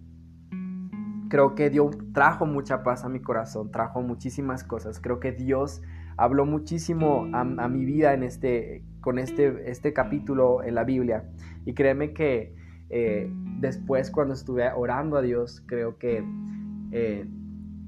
creo 1.32 1.54
que 1.54 1.70
Dios 1.70 1.96
trajo 2.12 2.44
mucha 2.44 2.82
paz 2.82 3.06
a 3.06 3.08
mi 3.08 3.18
corazón, 3.18 3.70
trajo 3.70 4.02
muchísimas 4.02 4.64
cosas. 4.64 5.00
Creo 5.00 5.18
que 5.18 5.32
Dios 5.32 5.80
habló 6.18 6.44
muchísimo 6.44 7.26
a, 7.32 7.42
mi 7.68 7.86
vida 7.86 8.12
en 8.12 8.22
este, 8.22 8.84
con 9.00 9.18
este, 9.18 9.70
este 9.70 9.94
capítulo 9.94 10.62
en 10.62 10.74
la 10.74 10.84
Biblia. 10.84 11.24
Y 11.64 11.72
créeme 11.72 12.12
que 12.12 12.54
eh, 12.90 13.32
después 13.60 14.10
cuando 14.10 14.34
estuve 14.34 14.70
orando 14.76 15.16
a 15.16 15.22
Dios, 15.22 15.64
creo 15.64 15.96
que 15.96 16.22
eh, 16.90 17.26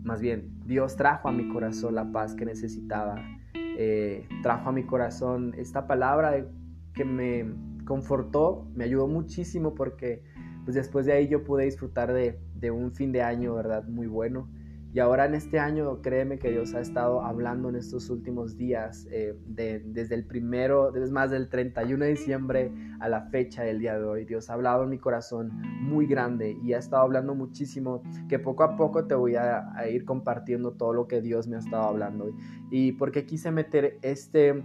más 0.03 0.23
bien 0.23 0.63
Dios 0.65 0.97
trajo 0.97 1.29
a 1.29 1.33
mi 1.33 1.47
corazón 1.51 1.97
la 1.97 2.11
paz 2.13 2.35
que 2.35 2.47
necesitaba. 2.47 3.17
Eh, 3.53 4.27
trajo 4.43 4.71
a 4.71 4.73
mi 4.73 4.85
corazón 4.85 5.53
esta 5.59 5.87
palabra 5.87 6.47
que 6.95 7.05
me 7.05 7.45
confortó, 7.85 8.67
me 8.75 8.85
ayudó 8.85 9.07
muchísimo 9.07 9.75
porque 9.75 10.23
pues 10.65 10.75
después 10.75 11.07
de 11.07 11.13
ahí 11.13 11.29
yo 11.29 11.45
pude 11.45 11.65
disfrutar 11.65 12.13
de, 12.13 12.39
de 12.55 12.71
un 12.71 12.93
fin 12.93 13.13
de 13.13 13.23
año, 13.23 13.55
¿verdad? 13.55 13.85
Muy 13.85 14.07
bueno. 14.07 14.49
Y 14.95 15.01
ahora 15.01 15.25
en 15.25 15.35
este 15.35 15.59
año, 15.59 16.01
créeme 16.03 16.39
que 16.39 16.53
Dios 16.53 16.73
ha 16.75 16.81
estado 16.81 17.23
hablando 17.23 17.69
en 17.69 17.75
estos 17.75 18.11
últimos 18.11 18.57
días, 18.57 19.09
eh, 19.11 19.37
desde 19.45 20.15
el 20.15 20.25
primero, 20.25 20.93
desde 20.93 21.13
más 21.13 21.33
del 21.33 21.49
31 21.49 22.05
de 22.05 22.11
diciembre 22.13 22.73
a 23.01 23.09
la 23.09 23.23
fecha 23.23 23.65
del 23.65 23.81
día 23.81 23.99
de 23.99 24.05
hoy. 24.05 24.25
Dios 24.25 24.51
ha 24.51 24.53
hablado 24.53 24.85
en 24.85 24.91
mi 24.91 24.99
corazón 24.99 25.51
muy 25.81 26.07
grande 26.07 26.57
y 26.63 26.75
ha 26.75 26.79
estado 26.79 27.03
hablando 27.03 27.35
muchísimo, 27.35 28.05
que 28.29 28.39
poco 28.39 28.63
a 28.63 28.77
poco 28.77 29.05
te 29.09 29.17
voy 29.17 29.35
a 29.35 29.67
ir 29.91 30.05
compartiendo 30.05 30.75
todo 30.75 30.93
lo 30.93 31.09
que 31.09 31.21
Dios 31.21 31.49
me 31.49 31.57
ha 31.57 31.59
estado 31.59 31.89
hablando. 31.89 32.31
Y 32.71 32.93
porque 32.93 33.27
quise 33.27 33.51
meter 33.51 33.99
este, 34.01 34.63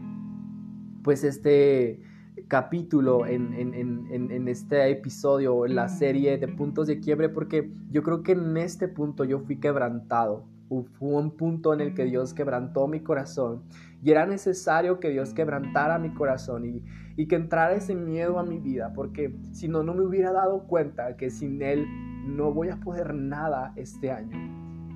pues 1.02 1.24
este 1.24 2.02
capítulo 2.48 3.26
en, 3.26 3.54
en, 3.54 4.48
este 4.48 4.90
episodio, 4.90 5.66
en 5.66 5.76
la 5.76 5.88
serie 5.90 6.38
de 6.38 6.48
puntos 6.48 6.88
de 6.88 7.00
quiebre, 7.00 7.30
porque 7.30 7.72
yo 7.92 8.04
creo 8.04 8.24
que 8.24 8.34
en 8.34 8.58
este 8.58 8.88
punto 8.88 9.24
yo 9.24 9.40
fui 9.40 9.60
quebrantado. 9.60 10.46
Fue 10.70 11.10
un 11.10 11.32
punto 11.32 11.74
en 11.74 11.82
el 11.82 11.96
que 11.96 12.06
Dios 12.06 12.36
quebrantó 12.36 12.88
mi 12.88 13.00
corazón 13.00 13.64
y 14.04 14.12
era 14.12 14.28
necesario 14.28 15.00
que 15.00 15.10
Dios 15.10 15.34
quebrantara 15.34 15.98
mi 15.98 16.14
corazón 16.14 16.64
y, 16.64 16.84
y 17.18 17.28
que 17.28 17.36
entrara 17.36 17.74
ese 17.74 17.96
miedo 17.96 18.38
a 18.38 18.44
mi 18.44 18.60
vida, 18.60 18.94
porque 18.94 19.36
si 19.52 19.68
no, 19.68 19.82
no 19.82 19.96
me 19.96 20.04
hubiera 20.04 20.32
dado 20.32 20.68
cuenta 20.68 21.18
que 21.18 21.32
sin 21.32 21.62
Él 21.64 21.88
no 22.26 22.54
voy 22.54 22.70
a 22.70 22.78
poder 22.78 23.14
nada 23.16 23.74
este 23.76 24.12
año. 24.12 24.38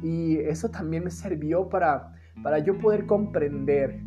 Y 0.04 0.38
eso 0.38 0.70
también 0.70 1.06
me 1.06 1.12
sirvió 1.12 1.70
para, 1.70 2.14
para 2.44 2.60
yo 2.60 2.78
poder 2.78 3.06
comprender 3.06 4.00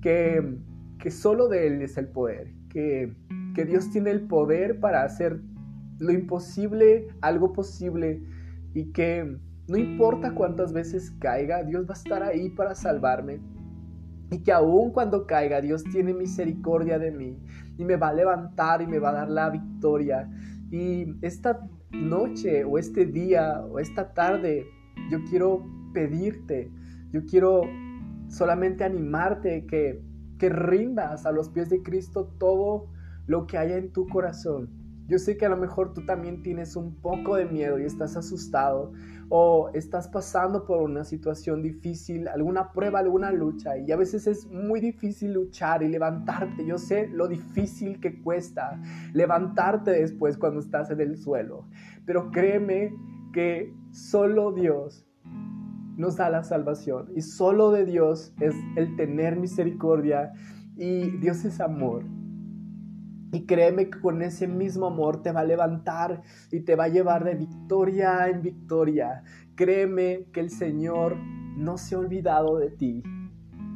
que 0.00 0.58
que 0.98 1.10
solo 1.10 1.48
de 1.48 1.66
Él 1.66 1.82
es 1.82 1.96
el 1.96 2.08
poder, 2.08 2.52
que, 2.68 3.12
que 3.54 3.64
Dios 3.64 3.90
tiene 3.90 4.10
el 4.10 4.22
poder 4.22 4.80
para 4.80 5.04
hacer 5.04 5.40
lo 5.98 6.12
imposible 6.12 7.08
algo 7.20 7.52
posible 7.52 8.22
y 8.74 8.92
que 8.92 9.38
no 9.68 9.78
importa 9.78 10.34
cuántas 10.34 10.72
veces 10.72 11.10
caiga, 11.20 11.62
Dios 11.62 11.86
va 11.86 11.94
a 11.94 11.96
estar 11.96 12.22
ahí 12.22 12.50
para 12.50 12.74
salvarme. 12.74 13.40
Y 14.30 14.38
que 14.42 14.52
aun 14.52 14.90
cuando 14.90 15.26
caiga, 15.26 15.60
Dios 15.60 15.84
tiene 15.84 16.12
misericordia 16.12 16.98
de 16.98 17.10
mí 17.12 17.38
y 17.78 17.84
me 17.84 17.96
va 17.96 18.08
a 18.08 18.12
levantar 18.12 18.82
y 18.82 18.86
me 18.86 18.98
va 18.98 19.10
a 19.10 19.12
dar 19.12 19.30
la 19.30 19.50
victoria. 19.50 20.28
Y 20.70 21.14
esta 21.22 21.60
noche 21.92 22.64
o 22.64 22.78
este 22.78 23.06
día 23.06 23.60
o 23.70 23.78
esta 23.78 24.12
tarde, 24.12 24.66
yo 25.10 25.18
quiero 25.30 25.64
pedirte, 25.92 26.70
yo 27.12 27.24
quiero 27.24 27.62
solamente 28.28 28.84
animarte 28.84 29.66
que 29.66 30.02
que 30.38 30.48
rindas 30.48 31.26
a 31.26 31.32
los 31.32 31.48
pies 31.48 31.70
de 31.70 31.82
Cristo 31.82 32.34
todo 32.38 32.88
lo 33.26 33.46
que 33.46 33.58
haya 33.58 33.76
en 33.76 33.92
tu 33.92 34.06
corazón. 34.08 34.70
Yo 35.06 35.18
sé 35.18 35.36
que 35.36 35.44
a 35.44 35.50
lo 35.50 35.58
mejor 35.58 35.92
tú 35.92 36.06
también 36.06 36.42
tienes 36.42 36.76
un 36.76 36.94
poco 36.94 37.36
de 37.36 37.44
miedo 37.44 37.78
y 37.78 37.84
estás 37.84 38.16
asustado 38.16 38.92
o 39.28 39.70
estás 39.74 40.08
pasando 40.08 40.64
por 40.64 40.80
una 40.80 41.04
situación 41.04 41.62
difícil, 41.62 42.26
alguna 42.26 42.72
prueba, 42.72 43.00
alguna 43.00 43.30
lucha 43.30 43.76
y 43.76 43.92
a 43.92 43.96
veces 43.96 44.26
es 44.26 44.46
muy 44.46 44.80
difícil 44.80 45.34
luchar 45.34 45.82
y 45.82 45.88
levantarte. 45.88 46.64
Yo 46.64 46.78
sé 46.78 47.08
lo 47.08 47.28
difícil 47.28 48.00
que 48.00 48.22
cuesta 48.22 48.80
levantarte 49.12 49.90
después 49.90 50.38
cuando 50.38 50.60
estás 50.60 50.90
en 50.90 51.00
el 51.00 51.18
suelo, 51.18 51.66
pero 52.06 52.30
créeme 52.30 52.94
que 53.34 53.74
solo 53.90 54.52
Dios 54.52 55.03
nos 55.96 56.16
da 56.16 56.30
la 56.30 56.44
salvación. 56.44 57.10
Y 57.14 57.22
solo 57.22 57.70
de 57.70 57.84
Dios 57.84 58.32
es 58.40 58.54
el 58.76 58.96
tener 58.96 59.36
misericordia 59.36 60.32
y 60.76 61.10
Dios 61.18 61.44
es 61.44 61.60
amor. 61.60 62.04
Y 63.32 63.46
créeme 63.46 63.90
que 63.90 64.00
con 64.00 64.22
ese 64.22 64.46
mismo 64.46 64.86
amor 64.86 65.22
te 65.22 65.32
va 65.32 65.40
a 65.40 65.44
levantar 65.44 66.22
y 66.52 66.60
te 66.60 66.76
va 66.76 66.84
a 66.84 66.88
llevar 66.88 67.24
de 67.24 67.34
victoria 67.34 68.28
en 68.28 68.42
victoria. 68.42 69.24
Créeme 69.56 70.26
que 70.32 70.40
el 70.40 70.50
Señor 70.50 71.16
no 71.56 71.76
se 71.76 71.94
ha 71.94 71.98
olvidado 71.98 72.58
de 72.58 72.70
ti. 72.70 73.02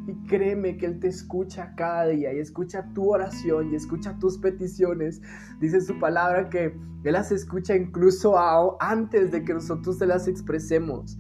Y 0.07 0.27
créeme 0.27 0.77
que 0.79 0.87
Él 0.87 1.01
te 1.01 1.09
escucha 1.09 1.75
cada 1.77 2.07
día 2.07 2.33
y 2.33 2.39
escucha 2.39 2.89
tu 2.95 3.11
oración 3.11 3.73
y 3.73 3.75
escucha 3.75 4.17
tus 4.19 4.39
peticiones. 4.39 5.21
Dice 5.61 5.81
su 5.81 5.99
palabra 5.99 6.49
que 6.49 6.77
Él 7.05 7.13
las 7.13 7.33
escucha 7.33 7.77
incluso 7.77 8.37
antes 8.81 9.33
de 9.33 9.45
que 9.45 9.55
nosotros 9.55 9.99
se 9.99 10.07
las 10.07 10.29
expresemos. 10.29 11.19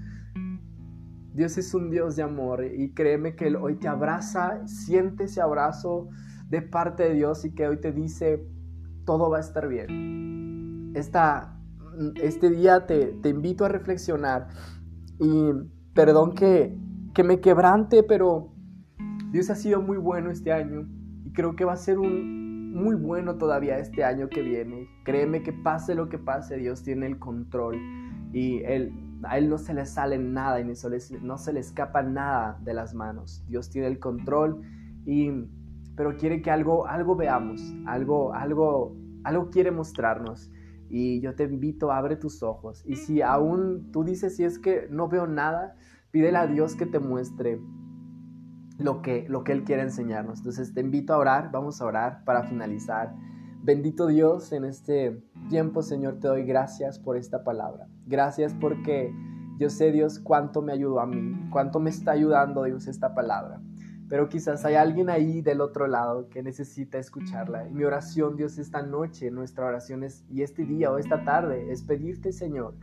Dios 1.39 1.57
es 1.57 1.73
un 1.73 1.89
Dios 1.89 2.17
de 2.17 2.25
amor 2.25 2.65
y 2.65 2.91
créeme 2.95 3.37
que 3.37 3.47
Él 3.47 3.55
hoy 3.55 3.77
te 3.77 3.87
abraza, 3.87 4.67
siente 4.67 5.25
ese 5.25 5.41
abrazo 5.41 6.09
de 6.49 6.63
parte 6.63 7.05
de 7.05 7.15
Dios 7.15 7.45
y 7.45 7.55
que 7.55 7.69
hoy 7.69 7.81
te 7.81 7.93
dice, 7.93 8.45
todo 9.05 9.31
va 9.31 9.37
a 9.37 9.41
estar 9.41 9.69
bien. 9.69 10.91
Esta, 10.97 11.57
este 12.21 12.51
día 12.51 12.87
te, 12.87 13.13
te 13.23 13.29
invito 13.29 13.65
a 13.65 13.69
reflexionar 13.69 14.49
y 15.21 15.53
perdón 15.95 16.35
que, 16.35 16.77
que 17.15 17.23
me 17.23 17.39
quebrante, 17.39 18.03
pero 18.03 18.53
Dios 19.31 19.49
ha 19.51 19.55
sido 19.55 19.81
muy 19.81 19.97
bueno 19.97 20.33
este 20.33 20.51
año 20.53 20.89
y 21.23 21.33
creo 21.33 21.55
que 21.55 21.65
va 21.65 21.75
a 21.75 21.77
ser 21.77 22.01
un 22.01 22.73
muy 22.75 22.97
bueno 22.97 23.37
todavía 23.39 23.79
este 23.79 24.03
año 24.03 24.29
que 24.29 24.43
viene. 24.43 24.89
Créeme 25.05 25.45
que 25.45 25.53
pase 25.53 25.95
lo 25.95 26.09
que 26.09 26.19
pase, 26.19 26.57
Dios 26.57 26.83
tiene 26.83 27.07
el 27.07 27.21
control 27.21 27.77
y 28.33 28.61
Él 28.65 29.08
a 29.25 29.39
Él 29.39 29.49
no 29.49 29.59
se 29.59 29.75
le 29.75 29.87
sale 29.87 30.19
nada 30.19 30.61
y 30.61 30.65
no 30.65 31.39
se 31.39 31.53
le 31.53 31.61
escapa 31.61 32.03
nada 32.03 32.59
de 32.63 32.75
las 32.75 32.95
manos. 32.95 33.45
Dios 33.49 33.71
tiene 33.71 33.89
el 33.89 33.99
control, 33.99 34.63
y, 35.05 35.31
pero 35.97 36.17
quiere 36.17 36.43
que 36.43 36.51
algo, 36.51 36.87
algo 36.87 37.17
veamos, 37.17 37.61
algo, 37.87 38.35
algo, 38.35 38.97
algo 39.25 39.51
quiere 39.51 39.71
mostrarnos. 39.71 40.51
Y 40.91 41.21
yo 41.21 41.35
te 41.35 41.45
invito, 41.45 41.93
abre 41.93 42.17
tus 42.17 42.43
ojos. 42.43 42.83
Y 42.87 42.97
si 42.97 43.21
aún 43.21 43.91
tú 43.93 44.05
dices, 44.05 44.37
si 44.37 44.45
es 44.45 44.59
que 44.59 44.87
no 44.91 45.09
veo 45.09 45.27
nada, 45.27 45.77
pídele 46.11 46.39
a 46.39 46.47
Dios 46.47 46.75
que 46.77 46.87
te 46.87 46.99
muestre 46.99 47.61
lo 48.79 49.03
que, 49.03 49.27
lo 49.29 49.45
que 49.45 49.53
Él 49.53 49.65
quiere 49.65 49.83
enseñarnos. 49.83 50.39
Entonces 50.39 50.73
te 50.73 50.81
invito 50.81 51.13
a 51.13 51.19
orar, 51.19 51.51
vamos 51.53 51.81
a 51.83 51.87
orar 51.87 52.25
para 52.25 52.45
finalizar. 52.45 53.15
Bendito 53.63 54.07
Dios, 54.07 54.53
en 54.53 54.65
este 54.65 55.23
tiempo, 55.51 55.83
Señor, 55.83 56.21
te 56.21 56.29
doy 56.29 56.45
gracias 56.45 56.99
por 56.99 57.17
esta 57.17 57.45
palabra. 57.45 57.89
Gracias 58.09 58.55
porque 58.55 59.15
yo 59.59 59.69
sé, 59.69 59.93
Dios, 59.93 60.19
cuánto 60.19 60.63
me 60.63 60.73
ayudó 60.73 61.01
a 61.01 61.07
mí, 61.07 61.49
cuánto 61.51 61.79
me 61.79 61.91
está 61.91 62.13
ayudando, 62.13 62.65
Dios, 62.65 62.87
esta 62.87 63.15
palabra. 63.15 63.61
Pero 64.09 64.31
quizás 64.31 64.65
hay 64.65 64.77
alguien 64.77 65.11
ahí 65.11 65.43
del 65.43 65.61
otro 65.61 65.87
lado 65.87 66.31
que 66.31 66.43
necesita 66.43 66.97
escucharla. 66.97 67.69
Y 67.69 67.75
mi 67.75 67.85
oración, 67.85 68.37
Dios, 68.37 68.57
esta 68.57 68.81
noche, 68.81 69.31
nuestra 69.31 69.67
oración 69.67 70.05
es, 70.05 70.25
y 70.31 70.41
este 70.41 70.65
día 70.65 70.91
o 70.91 70.97
esta 70.97 71.23
tarde, 71.25 71.71
es 71.71 71.83
pedirte, 71.83 72.33
Señor, 72.33 72.75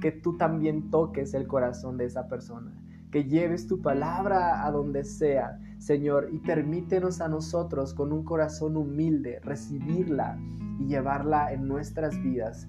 que 0.00 0.12
tú 0.12 0.36
también 0.36 0.90
toques 0.90 1.34
el 1.34 1.48
corazón 1.48 1.96
de 1.96 2.04
esa 2.04 2.28
persona 2.28 2.72
que 3.10 3.24
lleves 3.24 3.66
tu 3.66 3.80
palabra 3.80 4.66
a 4.66 4.70
donde 4.70 5.04
sea, 5.04 5.58
Señor, 5.78 6.28
y 6.32 6.38
permítenos 6.38 7.20
a 7.20 7.28
nosotros 7.28 7.94
con 7.94 8.12
un 8.12 8.24
corazón 8.24 8.76
humilde 8.76 9.40
recibirla 9.42 10.38
y 10.78 10.86
llevarla 10.86 11.52
en 11.52 11.66
nuestras 11.66 12.20
vidas 12.22 12.68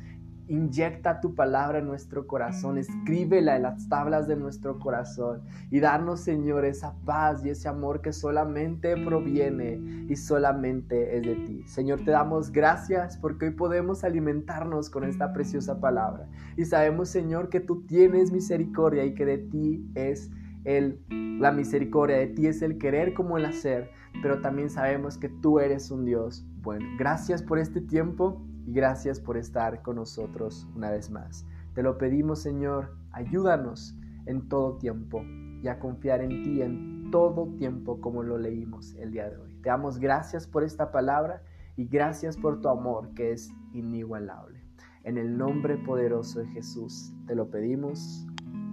inyecta 0.49 1.21
tu 1.21 1.35
palabra 1.35 1.79
en 1.79 1.85
nuestro 1.85 2.25
corazón, 2.27 2.77
escríbela 2.77 3.55
en 3.55 3.63
las 3.63 3.87
tablas 3.87 4.27
de 4.27 4.35
nuestro 4.35 4.79
corazón 4.79 5.43
y 5.69 5.79
darnos, 5.79 6.21
Señor, 6.21 6.65
esa 6.65 6.95
paz 7.05 7.45
y 7.45 7.49
ese 7.49 7.69
amor 7.69 8.01
que 8.01 8.11
solamente 8.11 8.97
proviene 8.97 9.79
y 10.09 10.15
solamente 10.15 11.17
es 11.17 11.23
de 11.23 11.35
ti. 11.35 11.63
Señor, 11.67 12.03
te 12.03 12.11
damos 12.11 12.51
gracias 12.51 13.15
porque 13.17 13.45
hoy 13.45 13.51
podemos 13.51 14.03
alimentarnos 14.03 14.89
con 14.89 15.03
esta 15.03 15.33
preciosa 15.33 15.79
palabra 15.79 16.27
y 16.57 16.65
sabemos, 16.65 17.09
Señor, 17.09 17.49
que 17.49 17.59
tú 17.59 17.85
tienes 17.85 18.31
misericordia 18.31 19.05
y 19.05 19.13
que 19.13 19.25
de 19.25 19.37
ti 19.37 19.87
es 19.93 20.31
el, 20.65 20.99
la 21.39 21.51
misericordia, 21.51 22.17
de 22.17 22.27
ti 22.27 22.47
es 22.47 22.63
el 22.63 22.79
querer 22.79 23.13
como 23.13 23.37
el 23.37 23.45
hacer, 23.45 23.91
pero 24.21 24.41
también 24.41 24.71
sabemos 24.71 25.17
que 25.17 25.29
tú 25.29 25.59
eres 25.59 25.91
un 25.91 26.05
Dios 26.05 26.45
bueno. 26.61 26.85
Gracias 26.97 27.43
por 27.43 27.59
este 27.59 27.81
tiempo 27.81 28.41
y 28.69 28.71
gracias 28.71 29.19
por 29.19 29.35
estar 29.35 29.81
con 29.81 29.95
nosotros 29.95 30.67
una 30.75 30.91
vez 30.91 31.09
más. 31.09 31.43
Te 31.73 31.81
lo 31.81 31.97
pedimos, 31.97 32.43
Señor, 32.43 32.95
ayúdanos 33.11 33.97
en 34.27 34.47
todo 34.47 34.77
tiempo 34.77 35.23
y 35.63 35.67
a 35.67 35.79
confiar 35.79 36.21
en 36.21 36.43
ti 36.43 36.61
en 36.61 37.09
todo 37.09 37.47
tiempo 37.57 37.99
como 37.99 38.21
lo 38.21 38.37
leímos 38.37 38.93
el 38.99 39.11
día 39.11 39.27
de 39.27 39.37
hoy. 39.37 39.55
Te 39.63 39.69
damos 39.69 39.97
gracias 39.97 40.45
por 40.45 40.63
esta 40.63 40.91
palabra 40.91 41.41
y 41.77 41.85
gracias 41.87 42.37
por 42.37 42.61
tu 42.61 42.69
amor 42.69 43.11
que 43.15 43.31
es 43.31 43.51
inigualable. 43.73 44.63
En 45.03 45.17
el 45.17 45.35
nombre 45.35 45.77
poderoso 45.77 46.41
de 46.41 46.47
Jesús 46.49 47.11
te 47.25 47.33
lo 47.33 47.49
pedimos. 47.49 48.27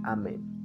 Amén. 0.05 0.56